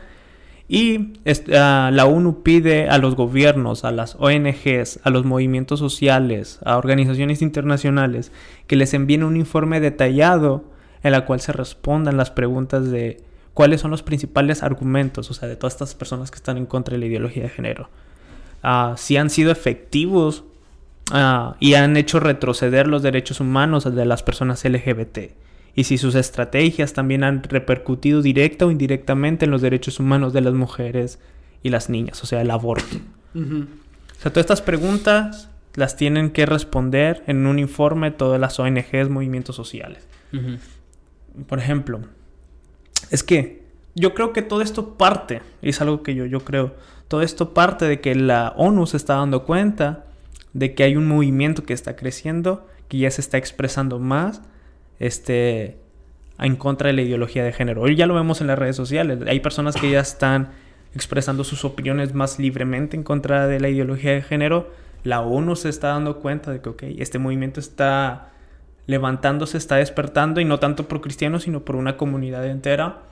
y 0.69 1.13
ah, 1.57 1.91
la 1.93 2.05
ONU 2.05 2.43
pide 2.43 2.89
a 2.89 2.99
los 2.99 3.15
gobiernos, 3.15 3.85
a 3.85 3.91
las 3.91 4.17
ONGs, 4.17 5.01
a 5.03 5.11
los 5.11 5.25
movimientos 5.25 5.79
sociales, 5.79 6.59
a 6.65 6.77
organizaciones 6.77 7.43
internacionales 7.43 8.33
que 8.67 8.77
les 8.77 8.93
envíen 8.93 9.23
un 9.23 9.37
informe 9.37 9.81
detallado 9.81 10.65
en 11.03 11.13
la 11.13 11.25
cual 11.25 11.41
se 11.41 11.53
respondan 11.53 12.17
las 12.17 12.31
preguntas 12.31 12.91
de 12.91 13.23
cuáles 13.55 13.81
son 13.81 13.91
los 13.91 14.03
principales 14.03 14.63
argumentos, 14.63 15.31
o 15.31 15.35
sea, 15.35 15.49
de 15.49 15.57
todas 15.57 15.75
estas 15.75 15.95
personas 15.95 16.31
que 16.31 16.37
están 16.37 16.59
en 16.59 16.67
contra 16.67 16.93
de 16.93 16.99
la 16.99 17.07
ideología 17.07 17.45
de 17.45 17.49
género. 17.49 17.89
Ah, 18.63 18.95
si 18.99 19.17
han 19.17 19.31
sido 19.31 19.51
efectivos 19.51 20.45
ah, 21.11 21.57
y 21.61 21.75
han 21.75 21.97
hecho 21.97 22.21
retroceder 22.21 22.87
los 22.87 23.03
derechos 23.03 23.41
humanos 23.41 23.85
de 23.85 24.05
las 24.05 24.23
personas 24.23 24.65
LGBT 24.65 25.19
y 25.79 25.85
si 25.85 25.97
sus 25.97 26.17
estrategias 26.17 26.93
también 26.93 27.23
han 27.23 27.41
repercutido 27.45 28.21
directa 28.21 28.67
o 28.67 28.73
indirectamente 28.73 29.45
en 29.45 29.53
los 29.53 29.63
derechos 29.63 30.01
humanos 30.01 30.33
de 30.33 30.41
las 30.41 30.53
mujeres 30.53 31.21
y 31.63 31.69
las 31.69 31.89
niñas, 31.89 32.21
o 32.21 32.27
sea, 32.27 32.41
el 32.41 32.51
aborto. 32.51 32.97
O 33.33 34.21
sea, 34.21 34.33
todas 34.33 34.39
estas 34.39 34.61
preguntas 34.61 35.51
las 35.77 35.97
tienen 35.97 36.31
que 36.31 36.47
responder 36.47 37.23
en 37.29 37.47
un 37.47 37.61
informe 37.61 38.11
todas 38.11 38.41
las 38.41 38.59
ONGs, 38.59 39.09
movimientos 39.09 39.55
sociales. 39.55 40.09
Por 41.47 41.61
ejemplo, 41.61 42.01
es 43.13 43.23
que 43.23 43.63
yo 43.95 44.15
creo 44.15 44.33
que 44.33 44.43
todo 44.43 44.63
esto 44.63 44.95
parte, 44.99 45.43
y 45.63 45.69
es 45.69 45.81
algo 45.81 46.03
que 46.03 46.17
yo, 46.17 46.27
yo 46.27 46.41
creo, 46.41 46.75
todo 47.07 47.23
esto 47.23 47.55
parte 47.55 47.85
de 47.85 48.01
que 48.01 48.17
la 48.17 48.53
ONU 48.57 48.85
se 48.89 48.97
está 48.97 49.15
dando 49.15 49.45
cuenta 49.45 50.07
de 50.53 50.75
que 50.75 50.85
hay 50.85 50.97
un 50.97 51.07
movimiento 51.07 51.65
que 51.65 51.73
está 51.73 51.97
creciendo, 51.97 52.67
que 52.89 52.99
ya 52.99 53.11
se 53.11 53.21
está 53.21 53.39
expresando 53.39 53.99
más 53.99 54.43
este, 54.99 55.79
en 56.39 56.57
contra 56.57 56.89
de 56.89 56.95
la 56.95 57.03
ideología 57.03 57.45
de 57.45 57.53
género. 57.53 57.83
Hoy 57.83 57.97
ya 57.97 58.07
lo 58.07 58.15
vemos 58.15 58.41
en 58.41 58.47
las 58.47 58.59
redes 58.59 58.77
sociales. 58.77 59.19
Hay 59.27 59.41
personas 59.41 59.77
que 59.77 59.91
ya 59.91 60.01
están 60.01 60.51
expresando 60.95 61.45
sus 61.45 61.65
opiniones 61.65 62.15
más 62.15 62.39
libremente 62.39 62.97
en 62.97 63.03
contra 63.03 63.47
de 63.47 63.61
la 63.61 63.69
ideología 63.69 64.13
de 64.13 64.23
género. 64.23 64.71
La 65.05 65.21
ONU 65.21 65.57
se 65.57 65.69
está 65.69 65.89
dando 65.89 66.19
cuenta 66.19 66.51
de 66.51 66.61
que, 66.61 66.69
ok, 66.69 66.83
este 66.99 67.19
movimiento 67.19 67.61
está 67.61 68.31
levantándose, 68.87 69.59
está 69.59 69.77
despertando, 69.77 70.41
y 70.41 70.45
no 70.47 70.59
tanto 70.59 70.89
por 70.89 71.03
cristianos, 71.03 71.43
sino 71.43 71.65
por 71.65 71.77
una 71.77 71.97
comunidad 71.97 72.47
entera. 72.47 73.03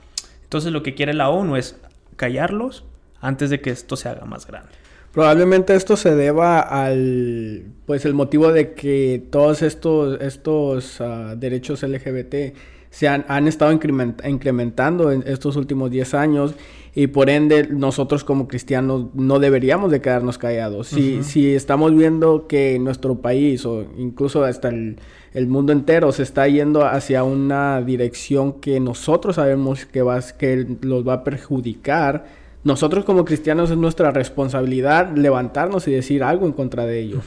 Entonces 0.43 0.71
lo 0.71 0.81
que 0.81 0.95
quiere 0.95 1.13
la 1.13 1.29
ONU 1.29 1.55
es 1.55 1.79
callarlos 2.15 2.83
antes 3.21 3.49
de 3.49 3.61
que 3.61 3.69
esto 3.69 3.95
se 3.95 4.09
haga 4.09 4.25
más 4.25 4.47
grande. 4.47 4.71
Probablemente 5.17 5.73
esto 5.73 5.97
se 5.97 6.13
deba 6.13 6.59
al, 6.59 7.63
pues 7.87 8.05
el 8.05 8.13
motivo 8.13 8.51
de 8.51 8.75
que 8.75 9.25
todos 9.31 9.63
estos, 9.63 10.21
estos 10.21 11.01
ah, 11.01 11.33
derechos 11.35 11.81
LGBT 11.81 12.55
se 12.91 13.07
han, 13.07 13.25
han 13.27 13.47
estado 13.47 13.71
incrementando 13.71 15.11
en 15.11 15.23
estos 15.25 15.55
últimos 15.55 15.89
10 15.89 16.13
años 16.13 16.53
y 16.93 17.07
por 17.07 17.31
ende 17.31 17.67
nosotros 17.67 18.23
como 18.23 18.47
cristianos 18.47 19.07
no 19.15 19.39
deberíamos 19.39 19.89
de 19.89 20.01
quedarnos 20.01 20.37
callados. 20.37 20.89
Si, 20.89 21.23
si 21.23 21.55
estamos 21.55 21.95
viendo 21.95 22.45
que 22.45 22.77
nuestro 22.77 23.19
país 23.19 23.65
o 23.65 23.87
incluso 23.97 24.43
hasta 24.43 24.69
el, 24.69 24.99
el, 25.33 25.47
mundo 25.47 25.73
entero 25.73 26.11
se 26.11 26.21
está 26.21 26.47
yendo 26.47 26.85
hacia 26.85 27.23
una 27.23 27.81
dirección 27.81 28.61
que 28.61 28.79
nosotros 28.79 29.37
sabemos 29.37 29.87
que, 29.87 30.03
va, 30.03 30.21
que 30.37 30.67
los 30.81 31.07
va 31.07 31.13
a 31.13 31.23
perjudicar, 31.23 32.46
nosotros 32.67 33.05
como 33.05 33.23
cristianos 33.23 33.71
es 33.71 33.77
nuestra 33.77 34.11
responsabilidad 34.11 35.15
levantarnos 35.15 35.87
y 35.87 35.93
decir 35.93 36.21
algo 36.21 36.45
en 36.45 36.51
contra 36.51 36.85
de 36.85 36.99
ello. 36.99 37.21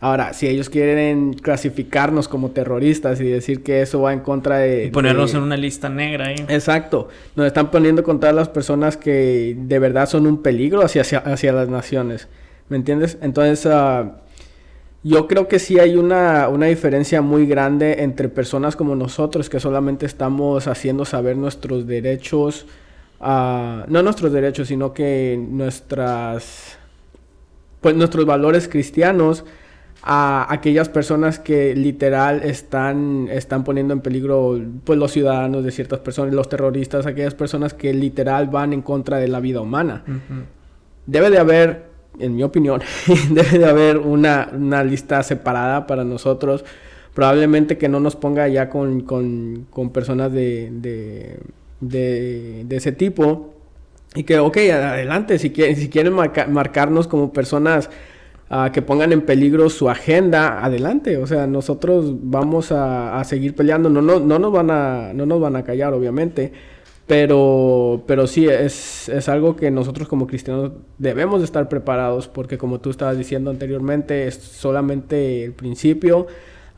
Ahora, 0.00 0.32
si 0.32 0.48
ellos 0.48 0.70
quieren 0.70 1.34
clasificarnos 1.34 2.28
como 2.28 2.52
terroristas 2.52 3.20
y 3.20 3.24
decir 3.24 3.62
que 3.62 3.82
eso 3.82 4.00
va 4.00 4.14
en 4.14 4.20
contra 4.20 4.56
de... 4.56 4.86
Y 4.86 4.90
ponernos 4.90 5.34
en 5.34 5.42
una 5.42 5.58
lista 5.58 5.90
negra 5.90 6.28
ahí. 6.28 6.36
Exacto. 6.48 7.08
Nos 7.34 7.46
están 7.46 7.70
poniendo 7.70 8.02
contra 8.02 8.32
las 8.32 8.48
personas 8.48 8.96
que 8.96 9.54
de 9.58 9.78
verdad 9.78 10.08
son 10.08 10.26
un 10.26 10.42
peligro 10.42 10.82
hacia, 10.82 11.02
hacia, 11.02 11.52
las 11.52 11.68
naciones. 11.68 12.28
¿Me 12.70 12.78
entiendes? 12.78 13.18
Entonces, 13.20 13.66
ah, 13.66 14.22
yo 15.02 15.28
creo 15.28 15.46
que 15.46 15.58
sí 15.58 15.78
hay 15.78 15.96
una, 15.96 16.48
una 16.48 16.66
diferencia 16.66 17.20
muy 17.20 17.44
grande 17.44 18.02
entre 18.02 18.30
personas 18.30 18.76
como 18.76 18.96
nosotros 18.96 19.50
que 19.50 19.60
solamente 19.60 20.06
estamos 20.06 20.66
haciendo 20.68 21.04
saber 21.04 21.36
nuestros 21.36 21.86
derechos 21.86 22.66
no 23.26 24.02
nuestros 24.02 24.32
derechos, 24.32 24.68
sino 24.68 24.92
que 24.92 25.38
nuestras, 25.50 26.78
pues 27.80 27.94
nuestros 27.96 28.24
valores 28.24 28.68
cristianos 28.68 29.44
a 30.08 30.46
aquellas 30.52 30.88
personas 30.88 31.40
que 31.40 31.74
literal 31.74 32.42
están, 32.44 33.26
están 33.28 33.64
poniendo 33.64 33.92
en 33.92 34.00
peligro 34.00 34.60
pues 34.84 34.98
los 34.98 35.10
ciudadanos 35.10 35.64
de 35.64 35.72
ciertas 35.72 35.98
personas, 35.98 36.32
los 36.32 36.48
terroristas, 36.48 37.06
aquellas 37.06 37.34
personas 37.34 37.74
que 37.74 37.92
literal 37.92 38.46
van 38.46 38.72
en 38.72 38.82
contra 38.82 39.16
de 39.16 39.26
la 39.26 39.40
vida 39.40 39.60
humana. 39.60 40.04
Debe 41.06 41.30
de 41.30 41.38
haber, 41.38 41.86
en 42.20 42.36
mi 42.36 42.44
opinión, 42.44 42.82
debe 43.30 43.58
de 43.58 43.64
haber 43.64 43.98
una, 43.98 44.50
una, 44.52 44.84
lista 44.84 45.20
separada 45.24 45.88
para 45.88 46.04
nosotros. 46.04 46.64
Probablemente 47.12 47.76
que 47.76 47.88
no 47.88 47.98
nos 47.98 48.14
ponga 48.14 48.46
ya 48.46 48.68
con, 48.68 49.00
con, 49.00 49.66
con 49.70 49.90
personas 49.90 50.32
de 50.32 50.70
de, 50.70 51.40
ese 51.80 52.92
tipo. 52.92 53.54
Y 54.14 54.24
que, 54.24 54.38
ok, 54.38 54.56
adelante, 54.72 55.38
si 55.38 55.50
quieren, 55.50 55.76
si 55.76 55.88
quieren 55.90 56.14
marcarnos 56.14 57.06
como 57.06 57.32
personas 57.32 57.90
ah, 58.48 58.70
que 58.72 58.80
pongan 58.80 59.12
en 59.12 59.22
peligro 59.22 59.68
su 59.68 59.90
agenda, 59.90 60.64
adelante. 60.64 61.18
O 61.18 61.26
sea, 61.26 61.46
nosotros 61.46 62.14
vamos 62.22 62.72
a, 62.72 63.22
seguir 63.24 63.54
peleando. 63.54 63.90
No, 63.90 64.00
no, 64.00 64.18
no, 64.20 64.38
nos 64.38 64.52
van 64.52 64.70
a, 64.70 65.12
no 65.12 65.26
nos 65.26 65.40
van 65.40 65.56
a 65.56 65.64
callar, 65.64 65.92
obviamente. 65.92 66.52
Pero, 67.06 68.02
pero 68.06 68.26
sí, 68.26 68.48
es, 68.48 69.08
es 69.08 69.28
algo 69.28 69.54
que 69.54 69.70
nosotros 69.70 70.08
como 70.08 70.26
cristianos 70.26 70.72
debemos 70.98 71.40
de 71.40 71.44
estar 71.44 71.68
preparados 71.68 72.26
porque 72.26 72.58
como 72.58 72.80
tú 72.80 72.90
estabas 72.90 73.16
diciendo 73.16 73.50
anteriormente, 73.50 74.26
es 74.26 74.34
solamente 74.36 75.44
el 75.44 75.52
principio. 75.52 76.26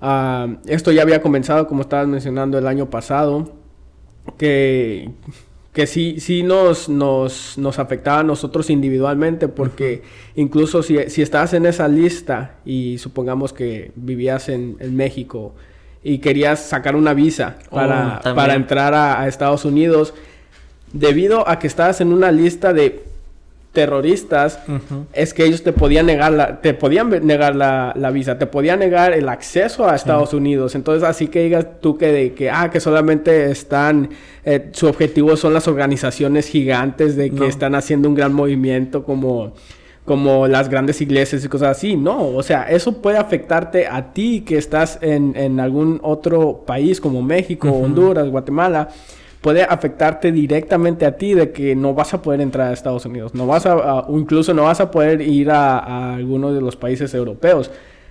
Ah, 0.00 0.56
esto 0.66 0.92
ya 0.92 1.02
había 1.02 1.22
comenzado, 1.22 1.66
como 1.66 1.82
estabas 1.82 2.08
mencionando, 2.08 2.58
el 2.58 2.66
año 2.66 2.90
pasado 2.90 3.52
que, 4.36 5.10
que 5.72 5.86
sí, 5.86 6.20
sí 6.20 6.42
nos, 6.42 6.88
nos, 6.88 7.56
nos 7.56 7.78
afectaba 7.78 8.20
a 8.20 8.22
nosotros 8.22 8.70
individualmente, 8.70 9.48
porque 9.48 10.02
incluso 10.34 10.82
si, 10.82 10.98
si 11.08 11.22
estabas 11.22 11.54
en 11.54 11.66
esa 11.66 11.88
lista 11.88 12.56
y 12.64 12.98
supongamos 12.98 13.52
que 13.52 13.92
vivías 13.94 14.48
en, 14.48 14.76
México 14.96 15.54
y 16.02 16.18
querías 16.18 16.60
sacar 16.60 16.96
una 16.96 17.14
visa 17.14 17.58
para, 17.70 18.20
oh, 18.24 18.34
para 18.34 18.54
entrar 18.54 18.94
a, 18.94 19.20
a, 19.20 19.28
Estados 19.28 19.64
Unidos, 19.64 20.14
debido 20.92 21.48
a 21.48 21.58
que 21.58 21.66
estabas 21.66 22.00
en 22.00 22.12
una 22.12 22.32
lista 22.32 22.72
de 22.72 23.07
terroristas 23.78 24.58
es 25.12 25.32
que 25.32 25.44
ellos 25.44 25.62
te 25.62 25.72
podían 25.72 26.06
negar 26.06 26.32
la, 26.32 26.60
te 26.60 26.74
podían 26.74 27.10
negar 27.24 27.54
la, 27.54 28.10
visa, 28.12 28.36
te 28.36 28.48
podían 28.48 28.80
negar 28.80 29.12
el 29.12 29.28
acceso 29.28 29.88
a 29.88 29.94
Estados 29.94 30.34
Unidos. 30.34 30.74
Entonces, 30.74 31.04
así 31.04 31.28
que 31.28 31.44
digas 31.44 31.64
tú 31.80 31.96
que 31.96 32.10
de 32.10 32.34
que 32.34 32.50
ah, 32.50 32.70
que 32.72 32.80
solamente 32.80 33.52
están 33.52 34.10
eh, 34.44 34.70
su 34.72 34.88
objetivo 34.88 35.36
son 35.36 35.54
las 35.54 35.68
organizaciones 35.68 36.48
gigantes 36.48 37.14
de 37.14 37.30
que 37.30 37.46
están 37.46 37.76
haciendo 37.76 38.08
un 38.08 38.16
gran 38.16 38.32
movimiento 38.32 39.04
como 39.04 39.52
como 40.04 40.48
las 40.48 40.68
grandes 40.68 41.00
iglesias 41.00 41.44
y 41.44 41.48
cosas 41.48 41.76
así. 41.76 41.94
No, 41.94 42.30
o 42.30 42.42
sea, 42.42 42.62
eso 42.64 43.00
puede 43.00 43.18
afectarte 43.18 43.86
a 43.86 44.12
ti 44.12 44.40
que 44.40 44.58
estás 44.58 44.98
en, 45.02 45.36
en 45.36 45.60
algún 45.60 46.00
otro 46.02 46.64
país 46.66 47.00
como 47.00 47.22
México, 47.22 47.70
Honduras, 47.70 48.28
Guatemala 48.28 48.88
puede 49.40 49.62
afectarte 49.62 50.32
directamente 50.32 51.06
a 51.06 51.16
ti 51.16 51.34
de 51.34 51.52
que 51.52 51.76
no 51.76 51.94
vas 51.94 52.14
a 52.14 52.22
poder 52.22 52.40
entrar 52.40 52.68
a 52.68 52.72
Estados 52.72 53.06
Unidos, 53.06 53.34
no 53.34 53.46
vas 53.46 53.66
a, 53.66 54.00
o 54.00 54.18
incluso 54.18 54.54
no 54.54 54.64
vas 54.64 54.80
a 54.80 54.90
poder 54.90 55.20
ir 55.20 55.50
a, 55.50 55.78
a 55.78 56.14
alguno 56.14 56.52
de 56.52 56.60
los 56.60 56.76
países 56.76 57.14
europeos. 57.14 57.70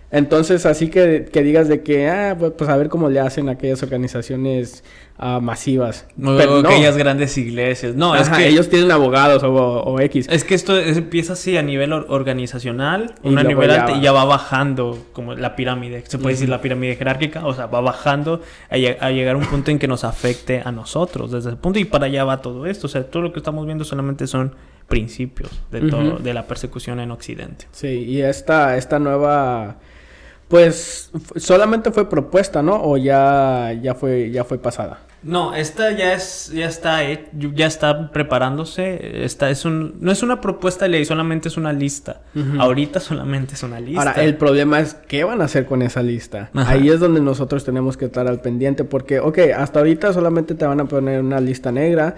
Entonces, 0.10 0.66
así 0.66 0.90
que, 0.90 1.28
que 1.32 1.44
digas 1.44 1.68
de 1.68 1.82
que, 1.82 2.08
ah, 2.08 2.36
pues, 2.40 2.54
pues 2.58 2.70
a 2.70 2.78
ver 2.78 2.88
cómo 2.88 3.10
le 3.10 3.20
hacen 3.20 3.50
aquellas 3.50 3.84
organizaciones 3.84 4.84
uh, 5.20 5.42
masivas. 5.42 6.06
Pero 6.18 6.60
aquellas 6.60 6.96
grandes 6.96 7.38
iglesias. 7.38 7.94
No, 7.96 8.16
es 8.16 8.30
que 8.30 8.48
ellos 8.48 8.70
tienen 8.70 8.90
abogados 8.92 9.44
o, 9.44 10.00
X. 10.00 10.28
Es 10.32 10.46
que 10.46 10.56
esto 10.56 10.80
empieza 10.80 11.34
así 11.34 11.58
a 11.58 11.62
nivel 11.62 11.92
organizacional, 11.92 13.16
y 13.22 13.36
a 13.36 13.44
nivel 13.44 13.70
alto, 13.72 13.98
y 13.98 14.02
ya 14.02 14.14
va 14.14 14.24
bajando 14.24 14.98
como 15.12 15.36
la 15.36 15.56
pirámide, 15.58 16.04
se 16.08 16.18
puede 16.18 16.36
decir 16.36 16.48
la 16.48 16.62
pirámide 16.62 16.96
jerárquica, 16.96 17.46
o 17.46 17.54
sea, 17.54 17.66
va 17.66 17.82
bajando 17.82 18.42
a, 18.70 18.78
llegar 18.78 19.36
a 19.36 19.38
un 19.38 19.46
punto 19.46 19.72
en 19.72 19.80
que 19.80 19.90
nos 19.90 20.06
afecte 20.06 20.62
a 20.64 20.72
nosotros 20.72 21.32
desde 21.32 21.50
ese 21.50 21.58
punto 21.58 21.80
y 21.80 21.86
para 21.86 22.06
allá 22.06 22.24
va 22.24 22.42
todo 22.42 22.66
esto. 22.66 22.88
O 22.88 22.90
sea, 22.90 23.04
todo 23.04 23.24
lo 23.24 23.34
que 23.34 23.40
estamos 23.40 23.66
viendo 23.66 23.84
solamente 23.84 24.26
son 24.26 24.56
principios 24.88 25.52
de 25.70 25.82
todo, 25.82 26.18
de 26.18 26.34
la 26.34 26.48
persecución 26.48 27.02
en 27.02 27.12
Occidente. 27.12 27.66
Sí, 27.72 27.88
y 27.88 28.22
esta, 28.22 28.78
esta 28.78 29.00
nueva 29.00 29.80
Pues 30.48 31.12
solamente 31.36 31.92
fue 31.92 32.10
propuesta, 32.10 32.62
¿no? 32.64 32.82
O 32.82 32.98
ya, 32.98 33.74
ya 33.82 33.96
fue, 33.96 34.32
ya 34.32 34.44
fue 34.44 34.58
pasada. 34.58 35.00
No, 35.24 35.54
esta 35.54 35.92
ya 35.92 36.14
es, 36.14 36.52
ya 36.54 36.68
está, 36.68 37.00
ya 37.34 37.68
está 37.68 38.12
preparándose. 38.12 39.26
Esta 39.26 39.50
es 39.50 39.66
un, 39.66 39.96
no 40.00 40.12
es 40.12 40.24
una 40.24 40.40
propuesta 40.40 40.86
de 40.86 40.90
ley, 40.90 41.06
solamente 41.06 41.50
es 41.50 41.58
una 41.58 41.74
lista. 41.74 42.22
Ahorita 42.60 43.00
solamente 43.00 43.56
es 43.56 43.64
una 43.64 43.80
lista. 43.80 44.00
Ahora, 44.00 44.24
el 44.24 44.38
problema 44.38 44.80
es 44.80 44.94
qué 44.94 45.24
van 45.24 45.42
a 45.42 45.46
hacer 45.46 45.66
con 45.66 45.82
esa 45.82 46.02
lista. 46.02 46.50
Ahí 46.54 46.88
es 46.90 47.00
donde 47.00 47.20
nosotros 47.20 47.66
tenemos 47.66 47.98
que 47.98 48.06
estar 48.06 48.28
al 48.28 48.40
pendiente, 48.40 48.84
porque, 48.84 49.20
ok, 49.20 49.40
hasta 49.58 49.80
ahorita 49.80 50.14
solamente 50.14 50.56
te 50.56 50.66
van 50.66 50.80
a 50.80 50.86
poner 50.86 51.20
una 51.20 51.42
lista 51.42 51.72
negra. 51.72 52.16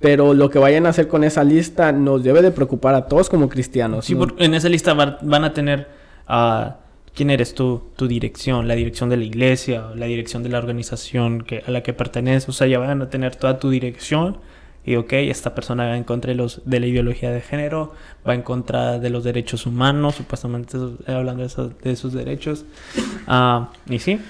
Pero 0.00 0.34
lo 0.34 0.50
que 0.50 0.58
vayan 0.58 0.84
a 0.84 0.90
hacer 0.90 1.08
con 1.08 1.24
esa 1.24 1.44
lista 1.44 1.90
nos 1.90 2.22
debe 2.22 2.42
de 2.42 2.50
preocupar 2.50 2.94
a 2.94 3.06
todos 3.06 3.30
como 3.30 3.48
cristianos. 3.48 4.04
Sí, 4.04 4.14
porque 4.14 4.44
en 4.44 4.52
esa 4.52 4.68
lista 4.68 4.92
van, 4.92 5.44
a 5.44 5.52
tener 5.54 5.88
a 6.28 6.76
quién 7.14 7.30
eres 7.30 7.54
tú, 7.54 7.82
tu 7.96 8.08
dirección, 8.08 8.68
la 8.68 8.74
dirección 8.74 9.08
de 9.08 9.16
la 9.16 9.24
iglesia, 9.24 9.90
la 9.94 10.06
dirección 10.06 10.42
de 10.42 10.48
la 10.48 10.58
organización 10.58 11.42
que, 11.42 11.62
a 11.66 11.70
la 11.70 11.82
que 11.82 11.92
perteneces, 11.92 12.48
o 12.48 12.52
sea, 12.52 12.66
ya 12.66 12.78
van 12.78 13.02
a 13.02 13.10
tener 13.10 13.36
toda 13.36 13.58
tu 13.58 13.70
dirección 13.70 14.38
y 14.86 14.96
ok, 14.96 15.12
esta 15.14 15.54
persona 15.54 15.86
va 15.86 15.96
en 15.96 16.04
contra 16.04 16.30
de, 16.30 16.34
los, 16.34 16.60
de 16.66 16.78
la 16.80 16.86
ideología 16.86 17.30
de 17.30 17.40
género, 17.40 17.94
va 18.26 18.34
en 18.34 18.42
contra 18.42 18.98
de 18.98 19.08
los 19.08 19.24
derechos 19.24 19.64
humanos, 19.64 20.16
supuestamente 20.16 20.76
hablando 21.06 21.42
de 21.42 21.46
esos, 21.46 21.78
de 21.80 21.92
esos 21.92 22.12
derechos. 22.12 22.66
Ah, 23.26 23.70
y 23.88 23.98
sí, 23.98 24.20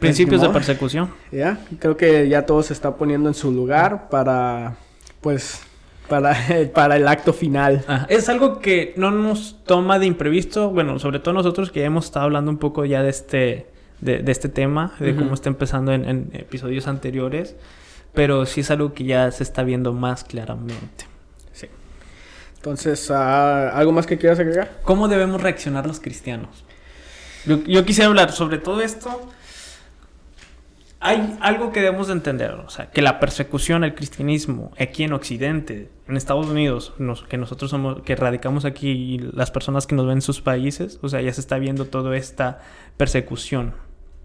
principios 0.00 0.40
de 0.42 0.48
persecución. 0.48 1.10
Ya, 1.30 1.60
creo 1.78 1.96
que 1.96 2.28
ya 2.28 2.46
todo 2.46 2.64
se 2.64 2.72
está 2.72 2.96
poniendo 2.96 3.28
en 3.28 3.34
su 3.34 3.52
lugar 3.52 4.08
para, 4.08 4.76
pues, 5.20 5.60
para, 6.08 6.36
para 6.74 6.96
el 6.96 7.08
acto 7.08 7.32
final. 7.32 7.84
Es 8.08 8.28
algo 8.28 8.60
que 8.60 8.94
no 8.96 9.10
nos 9.10 9.62
toma 9.64 9.98
de 9.98 10.06
imprevisto, 10.06 10.70
bueno, 10.70 10.98
sobre 10.98 11.18
todo 11.18 11.34
nosotros 11.34 11.70
que 11.70 11.80
ya 11.80 11.86
hemos 11.86 12.06
estado 12.06 12.26
hablando 12.26 12.50
un 12.50 12.58
poco 12.58 12.84
ya 12.84 13.02
de 13.02 13.10
este, 13.10 13.66
de, 14.00 14.24
este 14.26 14.48
tema, 14.48 14.94
de 14.98 15.14
cómo 15.14 15.34
está 15.34 15.48
empezando 15.48 15.92
en, 15.92 16.30
episodios 16.32 16.86
anteriores, 16.86 17.56
pero 18.12 18.46
sí 18.46 18.60
es 18.60 18.70
algo 18.70 18.94
que 18.94 19.04
ya 19.04 19.30
se 19.30 19.42
está 19.42 19.62
viendo 19.62 19.92
más 19.92 20.24
claramente. 20.24 21.06
Sí. 21.52 21.68
Entonces, 22.56 23.10
ah, 23.10 23.70
¿algo 23.70 23.92
más 23.92 24.06
que 24.06 24.18
quieras 24.18 24.38
agregar? 24.38 24.80
¿Cómo 24.82 25.08
debemos 25.08 25.42
reaccionar 25.42 25.86
los 25.86 26.00
cristianos? 26.00 26.64
Yo, 27.46 27.62
yo 27.64 27.84
quisiera 27.84 28.08
hablar 28.08 28.32
sobre 28.32 28.58
todo 28.58 28.80
esto 28.80 29.28
hay 31.06 31.36
algo 31.42 31.70
que 31.70 31.82
debemos 31.82 32.06
de 32.06 32.14
entender, 32.14 32.52
o 32.52 32.70
sea, 32.70 32.90
que 32.90 33.02
la 33.02 33.20
persecución 33.20 33.84
al 33.84 33.94
cristianismo 33.94 34.72
aquí 34.78 35.04
en 35.04 35.12
Occidente, 35.12 35.90
en 36.08 36.16
Estados 36.16 36.46
Unidos, 36.46 36.94
que 37.28 37.36
nosotros 37.36 37.70
somos, 37.70 38.00
que 38.00 38.16
radicamos 38.16 38.64
aquí 38.64 39.18
las 39.34 39.50
personas 39.50 39.86
que 39.86 39.94
nos 39.94 40.06
ven 40.06 40.16
en 40.16 40.22
sus 40.22 40.40
países, 40.40 40.98
o 41.02 41.10
sea, 41.10 41.20
ya 41.20 41.30
se 41.34 41.42
está 41.42 41.58
viendo 41.58 41.84
toda 41.84 42.16
esta 42.16 42.62
persecución, 42.96 43.74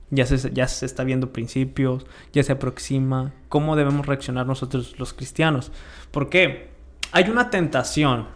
ya 0.10 0.26
se, 0.26 0.54
ya 0.54 0.70
se 0.70 0.86
está 0.86 1.04
viendo 1.04 1.34
principios, 1.34 2.06
ya 2.32 2.44
se 2.44 2.54
aproxima, 2.54 3.34
cómo 3.50 3.76
debemos 3.76 4.06
reaccionar 4.06 4.48
nosotros 4.48 4.98
los 4.98 5.12
cristianos. 5.12 5.74
¿Por 6.12 6.30
qué? 6.30 6.70
Hay 7.12 7.30
una 7.30 7.50
tentación, 7.50 8.28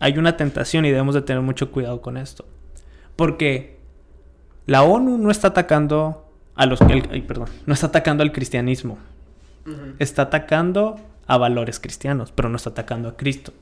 hay 0.00 0.18
una 0.18 0.36
tentación 0.36 0.86
y 0.86 0.90
debemos 0.90 1.14
de 1.14 1.22
tener 1.22 1.42
mucho 1.42 1.70
cuidado 1.70 2.00
con 2.00 2.16
esto, 2.16 2.44
porque 3.14 3.78
la 4.66 4.82
ONU 4.82 5.18
no 5.18 5.30
está 5.30 5.48
atacando 5.48 6.27
a 6.58 6.66
los 6.66 6.80
que... 6.80 7.22
perdón, 7.26 7.48
no 7.66 7.72
está 7.72 7.86
atacando 7.86 8.22
al 8.22 8.32
cristianismo. 8.32 8.98
Está 9.98 10.22
atacando 10.22 10.96
a 11.26 11.36
valores 11.36 11.78
cristianos, 11.78 12.32
pero 12.32 12.48
no 12.48 12.56
está 12.56 12.70
atacando 12.70 13.08
a 13.08 13.16
Cristo. 13.16 13.52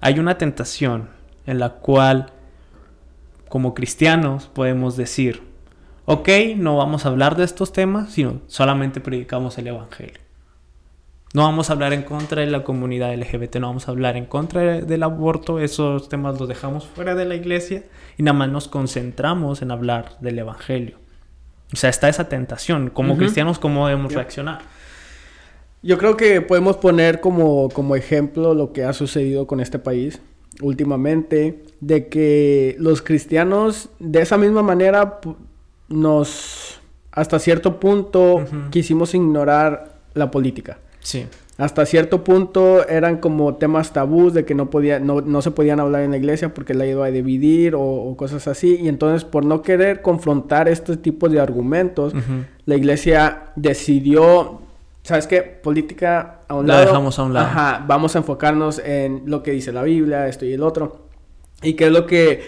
Hay 0.00 0.18
una 0.18 0.38
tentación 0.38 1.08
en 1.46 1.58
la 1.58 1.70
cual, 1.70 2.32
como 3.48 3.74
cristianos, 3.74 4.46
podemos 4.46 4.96
decir, 4.96 5.42
ok, 6.04 6.28
no 6.56 6.76
vamos 6.76 7.04
a 7.04 7.08
hablar 7.08 7.36
de 7.36 7.44
estos 7.44 7.72
temas, 7.72 8.12
sino 8.12 8.40
solamente 8.46 9.00
predicamos 9.00 9.58
el 9.58 9.66
Evangelio. 9.66 10.20
No 11.34 11.42
vamos 11.42 11.70
a 11.70 11.72
hablar 11.72 11.92
en 11.92 12.02
contra 12.02 12.42
de 12.42 12.48
la 12.48 12.62
comunidad 12.62 13.12
LGBT, 13.12 13.56
no 13.56 13.68
vamos 13.68 13.88
a 13.88 13.90
hablar 13.90 14.16
en 14.16 14.26
contra 14.26 14.82
del 14.82 15.02
aborto, 15.02 15.58
esos 15.58 16.08
temas 16.08 16.38
los 16.38 16.48
dejamos 16.48 16.86
fuera 16.86 17.16
de 17.16 17.24
la 17.24 17.34
iglesia 17.34 17.84
y 18.16 18.22
nada 18.22 18.38
más 18.38 18.50
nos 18.50 18.68
concentramos 18.68 19.62
en 19.62 19.72
hablar 19.72 20.16
del 20.20 20.38
Evangelio. 20.38 21.09
O 21.72 21.76
sea, 21.76 21.90
está 21.90 22.08
esa 22.08 22.28
tentación. 22.28 22.90
Como 22.90 23.16
cristianos, 23.16 23.58
¿cómo 23.58 23.86
debemos 23.86 24.12
reaccionar? 24.12 24.60
Yo 25.82 25.98
creo 25.98 26.16
que 26.16 26.40
podemos 26.40 26.76
poner 26.76 27.20
como, 27.20 27.68
como 27.70 27.96
ejemplo 27.96 28.54
lo 28.54 28.72
que 28.72 28.84
ha 28.84 28.92
sucedido 28.92 29.46
con 29.46 29.60
este 29.60 29.78
país 29.78 30.20
últimamente, 30.60 31.62
de 31.80 32.08
que 32.08 32.76
los 32.78 33.00
cristianos 33.00 33.88
de 33.98 34.20
esa 34.20 34.36
misma 34.36 34.62
manera 34.62 35.20
nos, 35.88 36.80
hasta 37.12 37.38
cierto 37.38 37.80
punto, 37.80 38.44
quisimos 38.70 39.14
ignorar 39.14 40.00
la 40.12 40.30
política. 40.30 40.78
Sí 41.00 41.26
hasta 41.60 41.84
cierto 41.84 42.24
punto 42.24 42.88
eran 42.88 43.18
como 43.18 43.56
temas 43.56 43.92
tabús 43.92 44.32
de 44.32 44.46
que 44.46 44.54
no, 44.54 44.70
podía, 44.70 44.98
no, 44.98 45.42
se 45.42 45.50
podían 45.50 45.78
hablar 45.78 46.02
en 46.02 46.12
la 46.12 46.16
iglesia 46.16 46.54
porque 46.54 46.72
la 46.72 46.86
iba 46.86 47.04
a 47.04 47.10
dividir 47.10 47.74
o, 47.76 48.14
cosas 48.16 48.48
así. 48.48 48.78
Y 48.80 48.88
entonces 48.88 49.24
por 49.24 49.44
no 49.44 49.60
querer 49.60 50.00
confrontar 50.00 50.68
este 50.68 50.96
tipo 50.96 51.28
de 51.28 51.38
argumentos, 51.38 52.14
la 52.64 52.76
iglesia 52.76 53.52
decidió, 53.56 54.62
¿sabes 55.02 55.26
qué? 55.26 55.42
Política 55.42 56.40
a 56.48 56.54
un 56.54 56.66
la 56.66 56.80
dejamos 56.80 57.18
a 57.18 57.24
un 57.24 57.34
lado. 57.34 57.46
Ajá, 57.46 57.84
vamos 57.86 58.16
a 58.16 58.20
enfocarnos 58.20 58.78
en 58.78 59.24
lo 59.26 59.42
que 59.42 59.50
dice 59.50 59.70
la 59.70 59.82
Biblia, 59.82 60.28
esto 60.28 60.46
y 60.46 60.54
el 60.54 60.62
otro. 60.62 61.08
¿Y 61.62 61.74
qué 61.74 61.88
es 61.88 61.92
lo 61.92 62.06
que, 62.06 62.42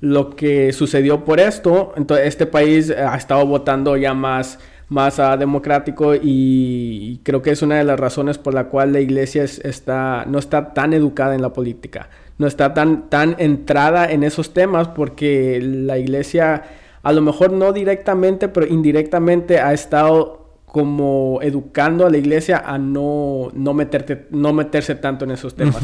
lo 0.00 0.36
que 0.36 0.74
sucedió 0.74 1.24
por 1.24 1.40
esto? 1.40 1.94
Entonces 1.96 2.26
este 2.26 2.44
país 2.44 2.90
ha 2.90 3.16
estado 3.16 3.46
votando 3.46 3.96
ya 3.96 4.12
más 4.12 4.58
más 4.88 5.18
uh, 5.18 5.36
democrático 5.38 6.14
y, 6.14 7.20
creo 7.22 7.42
que 7.42 7.50
es 7.50 7.62
una 7.62 7.76
de 7.76 7.84
las 7.84 8.00
razones 8.00 8.38
por 8.38 8.54
la 8.54 8.64
cual 8.68 8.92
la 8.92 9.00
iglesia 9.00 9.44
está, 9.44 10.24
no 10.26 10.38
está 10.38 10.72
tan 10.72 10.92
educada 10.94 11.34
en 11.34 11.42
la 11.42 11.52
política, 11.52 12.08
no 12.38 12.46
está 12.46 12.74
tan, 12.74 13.08
tan 13.10 13.36
entrada 13.38 14.10
en 14.10 14.22
esos 14.22 14.54
temas 14.54 14.88
porque 14.88 15.60
la 15.62 15.98
iglesia 15.98 16.64
a 17.02 17.12
lo 17.12 17.20
mejor 17.22 17.52
no 17.52 17.72
directamente, 17.72 18.48
pero 18.48 18.66
indirectamente 18.66 19.60
ha 19.60 19.72
estado 19.72 20.48
como 20.66 21.38
educando 21.42 22.06
a 22.06 22.10
la 22.10 22.18
iglesia 22.18 22.62
a 22.64 22.78
no, 22.78 23.50
no, 23.54 23.74
meterte, 23.74 24.26
no 24.30 24.52
meterse 24.52 24.94
tanto 24.94 25.24
en 25.24 25.30
esos 25.30 25.54
temas. 25.54 25.82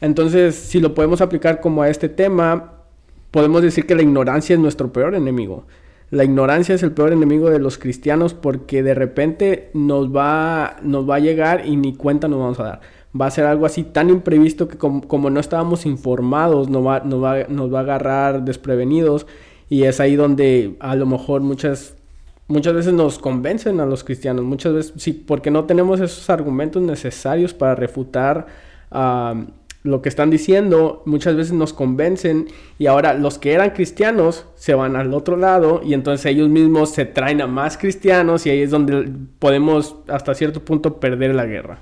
Entonces, 0.00 0.54
si 0.54 0.80
lo 0.80 0.94
podemos 0.94 1.20
aplicar 1.20 1.60
como 1.60 1.82
a 1.82 1.88
este 1.88 2.08
tema, 2.08 2.72
podemos 3.30 3.62
decir 3.62 3.86
que 3.86 3.94
la 3.94 4.02
ignorancia 4.02 4.54
es 4.54 4.60
nuestro 4.60 4.92
peor 4.92 5.14
enemigo. 5.14 5.66
La 6.14 6.22
ignorancia 6.22 6.76
es 6.76 6.84
el 6.84 6.92
peor 6.92 7.12
enemigo 7.12 7.50
de 7.50 7.58
los 7.58 7.76
cristianos 7.76 8.34
porque 8.34 8.84
de 8.84 8.94
repente 8.94 9.70
nos 9.74 10.14
va, 10.14 10.76
nos 10.80 11.10
va 11.10 11.16
a 11.16 11.18
llegar 11.18 11.66
y 11.66 11.74
ni 11.74 11.96
cuenta 11.96 12.28
nos 12.28 12.38
vamos 12.38 12.60
a 12.60 12.62
dar. 12.62 12.80
Va 13.20 13.26
a 13.26 13.30
ser 13.32 13.46
algo 13.46 13.66
así 13.66 13.82
tan 13.82 14.10
imprevisto 14.10 14.68
que 14.68 14.78
como, 14.78 15.30
no 15.30 15.40
estábamos 15.40 15.86
informados 15.86 16.70
nos 16.70 16.86
va, 16.86 16.98
a 17.38 17.80
agarrar 17.80 18.44
desprevenidos 18.44 19.26
y 19.68 19.82
es 19.82 19.98
ahí 19.98 20.14
donde 20.14 20.76
a 20.78 20.94
lo 20.94 21.04
mejor 21.04 21.40
muchas 21.40 21.96
muchas 22.46 22.74
veces 22.74 22.92
nos 22.92 23.18
convencen 23.18 23.80
a 23.80 23.86
los 23.86 24.04
cristianos, 24.04 24.44
muchas 24.44 24.72
veces 24.72 24.92
sí, 24.96 25.12
porque 25.14 25.50
no 25.50 25.64
tenemos 25.64 25.98
esos 25.98 26.30
argumentos 26.30 26.80
necesarios 26.80 27.54
para 27.54 27.74
refutar 27.74 28.46
lo 29.84 30.00
que 30.00 30.08
están 30.08 30.30
diciendo 30.30 31.02
muchas 31.04 31.36
veces 31.36 31.52
nos 31.52 31.74
convencen 31.74 32.48
y 32.78 32.86
ahora 32.86 33.12
los 33.12 33.38
que 33.38 33.52
eran 33.52 33.70
cristianos 33.70 34.46
se 34.56 34.72
van 34.72 34.96
al 34.96 35.12
otro 35.12 35.36
lado 35.36 35.82
y 35.84 35.92
entonces 35.92 36.24
ellos 36.24 36.48
mismos 36.48 36.90
se 36.90 37.04
traen 37.04 37.42
a 37.42 37.46
más 37.46 37.76
cristianos 37.76 38.46
y 38.46 38.50
ahí 38.50 38.62
es 38.62 38.70
donde 38.70 39.06
podemos 39.38 39.96
hasta 40.08 40.34
cierto 40.34 40.64
punto 40.64 40.96
perder 40.96 41.34
la 41.34 41.44
guerra. 41.44 41.78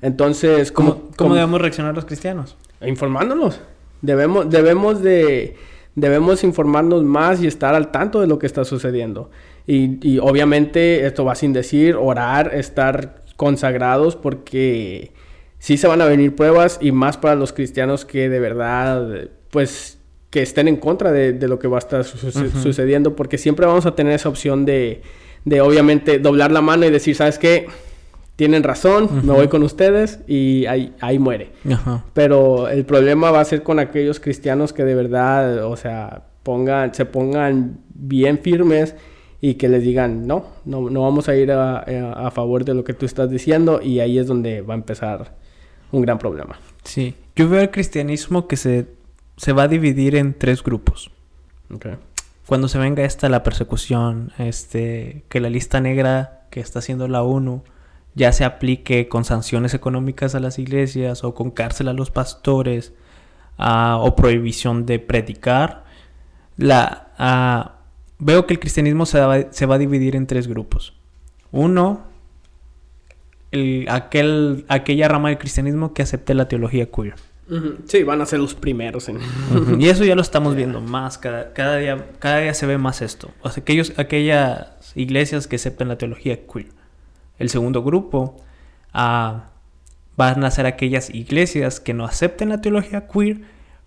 Entonces, 0.00 0.70
¿cómo, 0.70 1.10
¿Cómo, 1.16 1.34
debemos 1.34 1.60
reaccionar 1.60 1.92
los 1.92 2.04
cristianos? 2.04 2.56
Informándonos. 2.80 3.60
Debemos, 4.00 4.48
debemos 4.48 5.02
de 5.02 5.56
debemos 5.96 6.44
informarnos 6.44 7.02
más 7.02 7.42
y 7.42 7.48
estar 7.48 7.74
al 7.74 7.90
tanto 7.90 8.20
de 8.20 8.28
lo 8.28 8.38
que 8.38 8.46
está 8.46 8.64
sucediendo. 8.64 9.30
Y, 9.66 9.98
y 10.08 10.18
obviamente 10.20 11.04
esto 11.04 11.24
va 11.24 11.34
sin 11.34 11.52
decir 11.52 11.96
orar, 11.96 12.54
estar 12.54 13.24
consagrados 13.36 14.14
porque 14.14 15.12
sí 15.64 15.78
se 15.78 15.86
van 15.86 16.02
a 16.02 16.04
venir 16.04 16.36
pruebas 16.36 16.76
y 16.82 16.92
más 16.92 17.16
para 17.16 17.36
los 17.36 17.54
cristianos 17.54 18.04
que 18.04 18.28
de 18.28 18.38
verdad, 18.38 19.30
pues, 19.50 19.98
que 20.28 20.42
estén 20.42 20.68
en 20.68 20.76
contra 20.76 21.10
de, 21.10 21.48
lo 21.48 21.58
que 21.58 21.68
va 21.68 21.78
a 21.78 21.78
estar 21.78 22.04
sucediendo, 22.04 23.16
porque 23.16 23.38
siempre 23.38 23.64
vamos 23.64 23.86
a 23.86 23.94
tener 23.94 24.12
esa 24.12 24.28
opción 24.28 24.66
de, 24.66 25.00
de, 25.46 25.62
obviamente, 25.62 26.18
doblar 26.18 26.52
la 26.52 26.60
mano 26.60 26.84
y 26.84 26.90
decir, 26.90 27.16
¿sabes 27.16 27.38
qué? 27.38 27.68
Tienen 28.36 28.62
razón, 28.62 29.08
me 29.22 29.32
voy 29.32 29.48
con 29.48 29.62
ustedes 29.62 30.20
y 30.26 30.66
ahí, 30.66 30.92
ahí 31.00 31.18
muere. 31.18 31.52
Pero 32.12 32.68
el 32.68 32.84
problema 32.84 33.30
va 33.30 33.40
a 33.40 33.44
ser 33.46 33.62
con 33.62 33.78
aquellos 33.78 34.20
cristianos 34.20 34.74
que 34.74 34.84
de 34.84 34.94
verdad, 34.94 35.64
o 35.64 35.78
sea, 35.78 36.24
pongan, 36.42 36.92
se 36.92 37.06
pongan 37.06 37.78
bien 37.94 38.38
firmes 38.40 38.96
y 39.40 39.54
que 39.54 39.70
les 39.70 39.82
digan, 39.82 40.26
no, 40.26 40.44
no, 40.66 40.90
no 40.90 41.00
vamos 41.00 41.30
a 41.30 41.36
ir 41.36 41.52
a, 41.52 41.78
a, 41.78 42.30
favor 42.32 42.66
de 42.66 42.74
lo 42.74 42.84
que 42.84 42.92
tú 42.92 43.06
estás 43.06 43.30
diciendo 43.30 43.80
y 43.82 44.00
ahí 44.00 44.18
es 44.18 44.26
donde 44.26 44.60
va 44.60 44.74
a 44.74 44.76
empezar 44.76 45.42
un 45.94 46.02
gran 46.02 46.18
problema. 46.18 46.58
Sí, 46.84 47.14
yo 47.36 47.48
veo 47.48 47.60
el 47.60 47.70
cristianismo 47.70 48.46
que 48.48 48.56
se, 48.56 48.86
se 49.36 49.52
va 49.52 49.64
a 49.64 49.68
dividir 49.68 50.16
en 50.16 50.34
tres 50.34 50.62
grupos. 50.62 51.10
Okay. 51.72 51.96
Cuando 52.46 52.68
se 52.68 52.78
venga 52.78 53.04
esta 53.04 53.28
la 53.28 53.42
persecución, 53.42 54.32
este, 54.38 55.24
que 55.28 55.40
la 55.40 55.48
lista 55.48 55.80
negra 55.80 56.46
que 56.50 56.60
está 56.60 56.80
haciendo 56.80 57.08
la 57.08 57.22
ONU 57.22 57.62
ya 58.14 58.32
se 58.32 58.44
aplique 58.44 59.08
con 59.08 59.24
sanciones 59.24 59.74
económicas 59.74 60.34
a 60.34 60.40
las 60.40 60.58
iglesias 60.58 61.24
o 61.24 61.34
con 61.34 61.50
cárcel 61.50 61.88
a 61.88 61.92
los 61.92 62.10
pastores 62.10 62.92
ah, 63.58 63.98
o 64.00 64.14
prohibición 64.14 64.86
de 64.86 64.98
predicar, 64.98 65.84
la, 66.56 67.08
ah, 67.18 67.76
veo 68.18 68.46
que 68.46 68.54
el 68.54 68.60
cristianismo 68.60 69.06
se 69.06 69.20
va, 69.20 69.52
se 69.52 69.66
va 69.66 69.76
a 69.76 69.78
dividir 69.78 70.14
en 70.14 70.26
tres 70.26 70.46
grupos. 70.46 70.94
Uno, 71.50 72.02
el, 73.54 73.86
aquel, 73.88 74.64
aquella 74.68 75.08
rama 75.08 75.28
del 75.30 75.38
cristianismo 75.38 75.94
que 75.94 76.02
acepte 76.02 76.34
la 76.34 76.48
teología 76.48 76.86
queer. 76.90 77.14
Sí, 77.86 78.02
van 78.04 78.22
a 78.22 78.26
ser 78.26 78.40
los 78.40 78.54
primeros 78.54 79.08
en... 79.08 79.18
Y 79.78 79.88
eso 79.88 80.04
ya 80.04 80.14
lo 80.14 80.22
estamos 80.22 80.54
viendo 80.56 80.80
más, 80.80 81.18
cada, 81.18 81.52
cada, 81.52 81.76
día, 81.76 82.06
cada 82.18 82.38
día 82.38 82.54
se 82.54 82.66
ve 82.66 82.78
más 82.78 83.02
esto. 83.02 83.30
O 83.42 83.50
sea, 83.50 83.62
aquellos, 83.62 83.92
aquellas 83.98 84.68
iglesias 84.94 85.46
que 85.46 85.56
aceptan 85.56 85.88
la 85.88 85.98
teología 85.98 86.46
queer. 86.46 86.68
El 87.38 87.50
segundo 87.50 87.82
grupo 87.82 88.36
ah, 88.92 89.50
van 90.16 90.44
a 90.44 90.50
ser 90.50 90.66
aquellas 90.66 91.10
iglesias 91.10 91.80
que 91.80 91.92
no 91.92 92.04
acepten 92.04 92.48
la 92.48 92.60
teología 92.60 93.08
queer, 93.08 93.42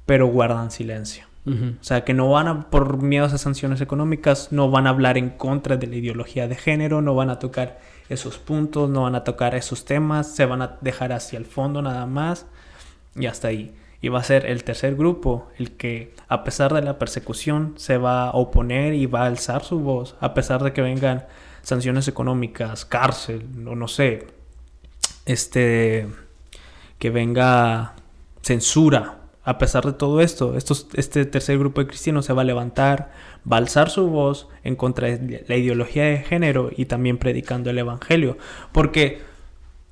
pero 0.06 0.28
guardan 0.28 0.72
silencio. 0.72 1.26
O 1.48 1.82
sea, 1.82 2.04
que 2.04 2.14
no 2.14 2.30
van 2.30 2.50
a, 2.50 2.70
por 2.70 3.02
miedos 3.02 3.32
a 3.32 3.38
sanciones 3.38 3.80
económicas, 3.80 4.52
no 4.52 4.70
van 4.70 4.86
a 4.86 4.90
hablar 4.90 5.18
en 5.18 5.30
contra 5.30 5.78
de 5.78 5.88
la 5.88 5.96
ideología 5.96 6.50
de 6.50 6.56
género, 6.56 7.02
no 7.02 7.16
van 7.16 7.30
a 7.30 7.40
tocar 7.40 7.80
esos 8.10 8.38
puntos, 8.38 8.90
no 8.90 9.04
van 9.04 9.16
a 9.16 9.24
tocar 9.24 9.56
esos 9.56 9.86
temas, 9.86 10.34
se 10.36 10.46
van 10.46 10.62
a 10.62 10.78
dejar 10.82 11.12
hacia 11.12 11.38
el 11.38 11.46
fondo 11.46 11.82
nada 11.82 12.06
más 12.06 12.46
y 13.16 13.26
hasta 13.26 13.50
ahí. 13.50 13.76
Y 14.02 14.10
va 14.10 14.20
a 14.20 14.24
ser 14.24 14.46
el 14.46 14.64
tercer 14.64 14.96
grupo 14.96 15.48
el 15.58 15.72
que, 15.72 16.14
a 16.28 16.44
pesar 16.44 16.74
de 16.74 16.82
la 16.82 17.00
persecución, 17.00 17.74
se 17.78 17.98
va 17.98 18.30
a 18.30 18.32
oponer 18.32 18.94
y 18.94 19.08
va 19.08 19.24
a 19.24 19.26
alzar 19.26 19.64
su 19.64 19.80
voz, 19.80 20.16
a 20.20 20.34
pesar 20.34 20.64
de 20.64 20.72
que 20.72 20.82
vengan 20.82 21.26
sanciones 21.64 22.08
económicas, 22.08 22.86
cárcel, 22.86 23.44
no 23.56 23.88
sé, 23.88 24.28
este, 25.26 26.08
que 27.00 27.10
venga 27.10 27.94
censura. 28.42 29.20
A 29.48 29.58
pesar 29.60 29.86
de 29.86 29.94
todo 29.94 30.20
esto, 30.20 30.58
este 30.58 31.26
tercer 31.26 31.58
grupo 31.58 31.80
de 31.80 31.88
cristianos 31.88 32.26
se 32.26 32.34
va 32.34 32.42
a 32.42 32.46
levantar, 32.46 33.12
va 33.50 33.56
a 33.56 33.60
alzar 33.60 33.90
su 33.90 34.10
voz 34.10 34.50
en 34.66 34.76
contra 34.76 35.08
de 35.08 35.46
la 35.48 35.56
ideología 35.56 36.04
de 36.04 36.18
género 36.18 36.70
y 36.76 36.84
también 36.84 37.18
predicando 37.18 37.70
el 37.70 37.78
evangelio. 37.78 38.38
Porque 38.74 39.22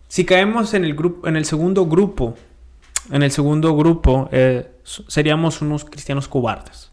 si 0.09 0.25
caemos 0.25 0.73
en 0.73 0.83
el, 0.83 0.93
grupo, 0.93 1.25
en 1.25 1.37
el 1.37 1.45
segundo 1.45 1.85
grupo, 1.85 2.35
en 3.11 3.23
el 3.23 3.31
segundo 3.31 3.77
grupo, 3.77 4.27
eh, 4.33 4.67
seríamos 4.83 5.61
unos 5.61 5.85
cristianos 5.85 6.27
cobardes. 6.27 6.91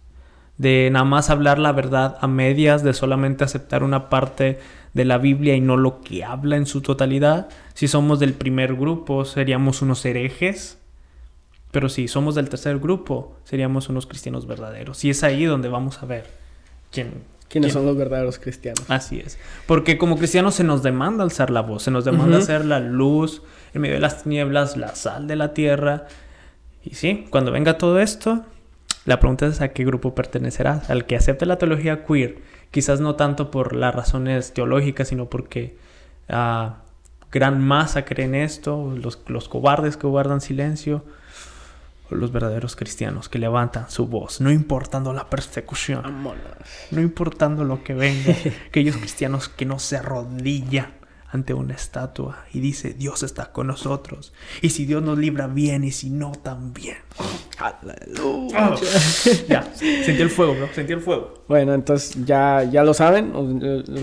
De 0.56 0.88
nada 0.92 1.04
más 1.04 1.30
hablar 1.30 1.58
la 1.58 1.72
verdad 1.72 2.16
a 2.20 2.28
medias, 2.28 2.84
de 2.84 2.92
solamente 2.92 3.42
aceptar 3.42 3.82
una 3.82 4.08
parte 4.08 4.60
de 4.94 5.04
la 5.04 5.18
Biblia 5.18 5.56
y 5.56 5.60
no 5.60 5.76
lo 5.76 6.00
que 6.00 6.22
habla 6.22 6.54
en 6.54 6.66
su 6.66 6.80
totalidad. 6.80 7.48
Si 7.74 7.88
somos 7.88 8.20
del 8.20 8.34
primer 8.34 8.76
grupo, 8.76 9.24
seríamos 9.24 9.82
unos 9.82 10.04
herejes. 10.04 10.78
Pero 11.72 11.88
si 11.88 12.06
somos 12.06 12.34
del 12.36 12.48
tercer 12.48 12.78
grupo, 12.78 13.34
seríamos 13.44 13.88
unos 13.88 14.06
cristianos 14.06 14.46
verdaderos. 14.46 15.04
Y 15.04 15.10
es 15.10 15.24
ahí 15.24 15.44
donde 15.44 15.68
vamos 15.68 16.00
a 16.02 16.06
ver 16.06 16.26
quién. 16.92 17.30
¿Quiénes 17.48 17.72
quién- 17.72 17.80
son 17.82 17.86
los 17.86 17.96
verdaderos 17.96 18.38
cristianos? 18.38 18.84
Así 18.88 19.20
es. 19.20 19.38
Porque 19.66 19.98
como 19.98 20.16
cristianos 20.16 20.54
se 20.54 20.64
nos 20.64 20.82
demanda 20.82 21.22
alzar 21.24 21.50
la 21.50 21.60
voz, 21.62 21.82
se 21.82 21.90
nos 21.90 22.04
demanda 22.04 22.38
Ujú. 22.38 22.46
ser 22.46 22.64
la 22.64 22.78
luz 22.80 23.42
en 23.74 23.82
medio 23.82 23.94
de 23.96 24.00
las 24.00 24.22
tinieblas, 24.22 24.76
la 24.76 24.94
sal 24.94 25.26
de 25.26 25.36
la 25.36 25.52
tierra. 25.52 26.06
Y 26.84 26.94
sí, 26.94 27.26
cuando 27.30 27.50
venga 27.52 27.76
todo 27.78 27.98
esto, 28.00 28.44
la 29.04 29.18
pregunta 29.20 29.46
es 29.46 29.60
a 29.60 29.68
qué 29.68 29.84
grupo 29.84 30.14
pertenecerás. 30.14 30.88
Al 30.90 31.04
que 31.06 31.16
acepte 31.16 31.44
la 31.44 31.58
teología 31.58 32.04
queer, 32.06 32.38
quizás 32.70 33.00
no 33.00 33.16
tanto 33.16 33.50
por 33.50 33.74
las 33.76 33.94
razones 33.94 34.52
teológicas, 34.54 35.08
sino 35.08 35.26
porque 35.26 35.76
ah, 36.30 36.76
gran 37.30 37.60
masa 37.62 38.04
cree 38.06 38.26
en 38.26 38.34
esto, 38.34 38.94
los, 38.96 39.18
los 39.26 39.48
cobardes 39.50 39.96
que 39.98 40.06
guardan 40.06 40.40
silencio, 40.40 41.04
los 42.14 42.32
verdaderos 42.32 42.76
cristianos 42.76 43.28
que 43.28 43.38
levantan 43.38 43.90
su 43.90 44.06
voz, 44.06 44.40
no 44.40 44.50
importando 44.50 45.12
la 45.12 45.28
persecución. 45.28 46.02
Vámonos. 46.02 46.38
No 46.90 47.00
importando 47.00 47.64
lo 47.64 47.82
que 47.82 47.94
venga, 47.94 48.34
aquellos 48.68 48.96
cristianos 48.96 49.48
que 49.48 49.64
no 49.64 49.78
se 49.78 49.96
arrodillan 49.96 51.02
ante 51.32 51.54
una 51.54 51.72
estatua 51.72 52.44
y 52.52 52.60
dice 52.60 52.92
Dios 52.92 53.22
está 53.22 53.52
con 53.52 53.66
nosotros. 53.66 54.34
Y 54.60 54.68
si 54.68 54.84
Dios 54.84 55.02
nos 55.02 55.18
libra 55.18 55.46
bien 55.46 55.82
y 55.82 55.90
si 55.90 56.10
no 56.10 56.32
también. 56.32 56.98
Aleluya. 57.58 58.74
ya, 59.48 59.62
sentí 59.74 60.20
el 60.20 60.28
fuego, 60.28 60.54
bro, 60.54 60.68
sentí 60.74 60.92
el 60.92 61.00
fuego. 61.00 61.44
Bueno, 61.48 61.72
entonces 61.72 62.24
ya, 62.26 62.64
ya 62.64 62.84
lo 62.84 62.92
saben. 62.92 63.32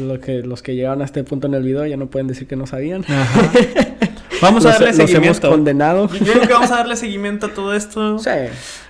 Lo 0.08 0.20
que, 0.20 0.42
los 0.42 0.64
que 0.64 0.76
llegaron 0.76 1.04
a 1.04 1.06
este 1.06 1.24
punto 1.24 1.46
en 1.46 1.54
el 1.54 1.64
video 1.64 1.86
ya 1.86 1.98
no 1.98 2.08
pueden 2.08 2.28
decir 2.28 2.48
que 2.48 2.56
no 2.56 2.66
sabían. 2.66 3.06
Vamos 4.42 4.66
a 4.66 4.70
Los- 4.70 4.80
darle 4.80 4.88
los 4.88 4.98
hemos 5.00 5.10
seguimiento. 5.12 5.50
condenado. 5.50 6.10
Yo 6.10 6.34
creo 6.34 6.48
que 6.48 6.54
vamos 6.54 6.72
a 6.72 6.76
darle 6.78 6.96
seguimiento 6.96 7.48
a 7.48 7.54
todo 7.54 7.74
esto. 7.74 8.20
Sí. 8.20 8.30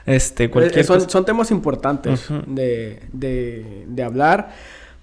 Este, 0.06 0.50
cualquier 0.50 0.80
Eh, 0.80 0.84
son, 0.84 0.98
cosa. 1.00 1.10
son 1.10 1.26
temas 1.26 1.52
importantes 1.52 2.30
Ujú. 2.30 2.42
de, 2.48 3.02
de, 3.14 3.86
de 3.88 4.04
hablar 4.04 4.50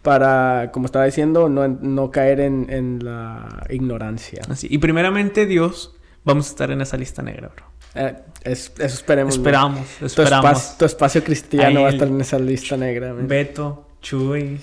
para, 0.02 0.70
como 0.72 0.86
estaba 0.86 1.04
diciendo, 1.04 1.48
no, 1.48 1.66
no 1.68 2.10
caer 2.10 2.40
en, 2.40 2.66
en 2.70 3.04
la 3.04 3.64
ignorancia. 3.70 4.42
Así. 4.48 4.68
Y 4.70 4.78
primeramente 4.78 5.46
Dios, 5.46 5.94
vamos 6.24 6.46
a 6.46 6.50
estar 6.50 6.70
en 6.70 6.80
esa 6.80 6.96
lista 6.96 7.22
negra, 7.22 7.50
bro. 7.54 7.66
Eh, 7.94 8.14
es- 8.44 8.72
eso 8.78 8.94
esperemos. 8.94 9.34
Esperamos, 9.36 9.80
Tu, 9.98 10.06
esperamos. 10.06 10.44
espacio, 10.50 10.74
tu 10.78 10.84
espacio 10.84 11.24
cristiano 11.24 11.78
Ahí 11.78 11.84
va 11.84 11.88
a 11.88 11.92
estar 11.92 12.08
en 12.08 12.20
esa 12.20 12.38
lista 12.38 12.76
negra. 12.76 13.12
man. 13.14 13.26
Beto, 13.26 13.86
Chuy, 14.02 14.60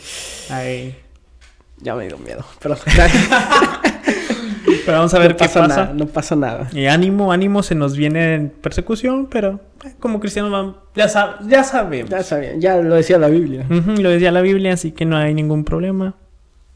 ahí. 0.49 0.95
Ya 1.79 1.95
me 1.95 2.07
dio 2.07 2.17
miedo. 2.19 2.45
Pero, 2.61 2.77
Pero 4.85 4.97
vamos 4.97 5.13
a 5.13 5.19
ver 5.19 5.31
no 5.31 5.37
qué 5.37 5.43
pasa 5.45 5.61
pasa. 5.61 5.81
nada. 5.83 5.93
No 5.93 6.05
pasa 6.07 6.35
nada. 6.35 6.69
Y 6.73 6.85
ánimo, 6.87 7.31
ánimo, 7.31 7.63
se 7.63 7.75
nos 7.75 7.95
viene 7.95 8.35
en 8.35 8.49
persecución, 8.49 9.27
pero 9.29 9.59
eh, 9.85 9.93
como 9.99 10.19
cristianos 10.19 10.51
van- 10.51 10.75
ya, 10.95 11.05
sab- 11.07 11.47
ya 11.47 11.63
sabemos. 11.63 12.09
Ya 12.59 12.77
lo 12.77 12.95
decía 12.95 13.17
la 13.17 13.27
Biblia. 13.27 13.65
Ujú, 13.69 14.01
lo 14.01 14.09
decía 14.09 14.31
la 14.31 14.41
Biblia, 14.41 14.73
así 14.73 14.91
que 14.91 15.05
no 15.05 15.15
hay 15.17 15.33
ningún 15.33 15.63
problema. 15.63 16.15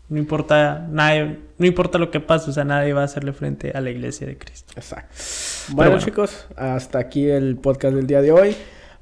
No 0.10 0.17
importa, 0.17 0.88
nadie, 0.89 1.38
no 1.58 1.65
importa 1.65 1.98
lo 1.98 2.12
que 2.12 2.22
pase, 2.22 2.50
o 2.50 2.54
sea, 2.54 2.63
nadie 2.63 2.93
va 2.93 3.02
a 3.02 3.06
hacerle 3.06 3.34
frente 3.34 3.72
a 3.76 3.82
la 3.82 3.89
iglesia 3.89 4.26
de 4.26 4.38
Cristo. 4.38 4.72
Exacto. 4.78 5.13
Bueno, 5.74 5.91
bueno. 5.91 6.06
chicos, 6.06 6.48
hasta 6.56 7.00
aquí 7.00 7.28
el 7.30 7.58
podcast 7.58 7.93
del 7.93 8.08
día 8.08 8.22
de 8.22 8.32
hoy. 8.32 8.56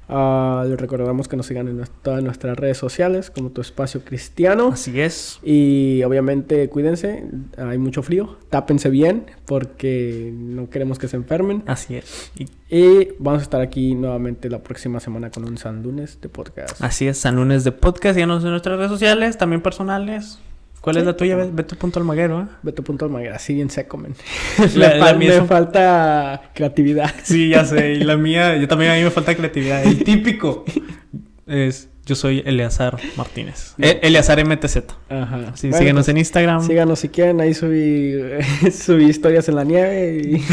Les 0.08 0.80
recordamos 0.80 1.26
que 1.28 1.36
nos 1.36 1.46
sigan 1.46 1.68
en 1.68 1.82
todas 2.02 2.22
nuestras 2.22 2.56
redes 2.56 2.78
sociales 2.78 3.30
como 3.30 3.50
Tu 3.50 3.60
Espacio 3.60 4.02
Cristiano. 4.04 4.70
Así 4.72 5.00
es. 5.00 5.40
Y 5.42 6.02
obviamente 6.04 6.68
cuídense, 6.68 7.24
hay 7.58 7.78
mucho 7.78 8.02
frío, 8.02 8.38
tápense 8.50 8.88
bien 8.88 9.26
porque 9.46 10.32
no 10.34 10.70
queremos 10.70 10.98
que 10.98 11.08
se 11.08 11.16
enfermen. 11.16 11.62
Así 11.66 11.96
es. 11.96 12.30
Y 12.36 12.46
Y 12.68 13.08
vamos 13.18 13.40
a 13.40 13.42
estar 13.42 13.60
aquí 13.60 13.94
nuevamente 13.94 14.50
la 14.50 14.58
próxima 14.62 15.00
semana 15.00 15.30
con 15.30 15.44
un 15.44 15.56
San 15.58 15.82
Lunes 15.82 16.20
de 16.20 16.28
podcast. 16.28 16.82
así 16.82 17.06
es, 17.06 17.18
San 17.18 17.36
Lunes 17.36 17.64
de 17.64 17.72
Podcast, 17.72 18.14
síganos 18.14 18.44
en 18.44 18.50
nuestras 18.50 18.76
redes 18.76 18.90
sociales, 18.90 19.38
también 19.38 19.60
personales. 19.62 20.38
¿Cuál 20.86 20.98
es 20.98 21.04
la 21.04 21.16
tuya? 21.16 21.34
Ve- 21.34 21.50
Beto 21.52 21.74
punto 21.74 21.98
Almaguero, 21.98 22.42
¿eh? 22.42 22.46
Beto 22.62 22.84
Punto 22.84 23.06
Almaguer, 23.06 23.32
así 23.32 23.54
bien 23.54 23.70
seco, 23.70 23.96
men. 23.96 24.14
La- 24.76 24.90
me 24.90 24.98
la 24.98 25.06
fal- 25.06 25.18
me 25.18 25.42
falta 25.44 26.42
creatividad. 26.54 27.12
Sí, 27.24 27.48
ya 27.48 27.64
sé. 27.64 27.94
Y 27.94 28.04
la 28.04 28.16
mía, 28.16 28.56
yo 28.56 28.68
también 28.68 28.92
a 28.92 28.94
mí 28.94 29.02
me 29.02 29.10
falta 29.10 29.34
creatividad. 29.34 29.82
El 29.84 30.04
típico 30.04 30.64
es, 31.44 31.88
yo 32.04 32.14
soy 32.14 32.40
Eleazar 32.46 32.98
Martínez. 33.16 33.74
E- 33.78 33.98
Eleazar 34.04 34.38
MTZ. 34.46 34.76
Ajá. 35.08 35.56
Sí, 35.56 35.66
Bueno, 35.70 35.78
síguenos 35.78 36.04
pues, 36.04 36.08
en 36.10 36.18
Instagram. 36.18 36.64
Síganos 36.64 37.00
si 37.00 37.08
quieren, 37.08 37.40
ahí 37.40 37.52
subí, 37.52 38.12
subí 38.70 39.06
historias 39.06 39.48
en 39.48 39.56
la 39.56 39.64
nieve 39.64 40.20
y 40.24 40.44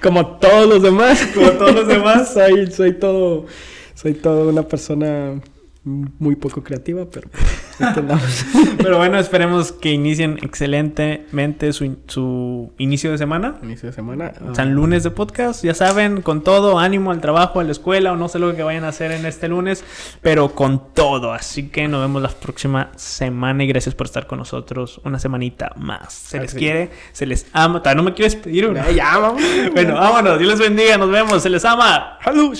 como 0.00 0.38
todos 0.38 0.68
los 0.68 0.82
demás. 0.84 1.26
Como 1.34 1.50
todos 1.50 1.74
los 1.74 1.88
demás. 1.88 2.32
soy, 2.32 2.70
soy 2.70 2.92
todo, 2.92 3.46
soy 3.94 4.14
todo 4.14 4.48
una 4.50 4.62
persona 4.62 5.40
muy 5.86 6.34
poco 6.34 6.64
creativa, 6.64 7.04
pero 7.08 7.28
pues, 7.28 7.44
entendamos. 7.78 8.44
Pero 8.78 8.98
bueno, 8.98 9.18
esperemos 9.18 9.70
que 9.70 9.92
inicien 9.92 10.38
excelentemente 10.42 11.72
su, 11.72 11.98
su 12.08 12.72
inicio 12.78 13.12
de 13.12 13.18
semana. 13.18 13.56
Inicio 13.62 13.88
de 13.88 13.92
semana. 13.94 14.32
ah, 14.40 14.52
San 14.54 14.74
lunes 14.74 15.04
de 15.04 15.10
podcast, 15.12 15.64
ya 15.64 15.74
saben, 15.74 16.22
con 16.22 16.42
todo, 16.42 16.80
ánimo 16.80 17.12
al 17.12 17.20
trabajo, 17.20 17.60
a 17.60 17.64
la 17.64 17.70
escuela 17.70 18.12
o 18.12 18.16
no 18.16 18.28
sé 18.28 18.40
lo 18.40 18.54
que 18.56 18.64
vayan 18.64 18.84
a 18.84 18.88
hacer 18.88 19.12
en 19.12 19.26
este 19.26 19.46
lunes, 19.46 19.84
pero 20.22 20.54
con 20.54 20.92
todo. 20.92 21.32
Así 21.32 21.68
que 21.68 21.86
nos 21.86 22.00
vemos 22.00 22.20
la 22.20 22.30
próxima 22.30 22.90
semana 22.96 23.62
y 23.62 23.68
gracias 23.68 23.94
por 23.94 24.06
estar 24.08 24.26
con 24.26 24.38
nosotros 24.40 25.00
una 25.04 25.20
semanita 25.20 25.72
más. 25.76 26.12
Se 26.12 26.40
les 26.40 26.50
Así. 26.50 26.58
quiere, 26.58 26.90
se 27.12 27.26
les 27.26 27.46
ama. 27.52 27.80
No 27.94 28.02
me 28.02 28.12
quieres 28.12 28.34
pedir, 28.34 28.66
bro? 28.66 28.74
Ya, 28.74 28.90
ya, 28.90 29.18
vamos. 29.18 29.42
Bueno, 29.72 29.94
vámonos, 29.94 30.38
Dios 30.38 30.50
les 30.50 30.60
bendiga, 30.60 30.98
nos 30.98 31.10
vemos, 31.10 31.42
se 31.42 31.48
les 31.50 31.64
ama. 31.64 32.18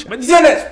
Bendiciones. 0.08 0.64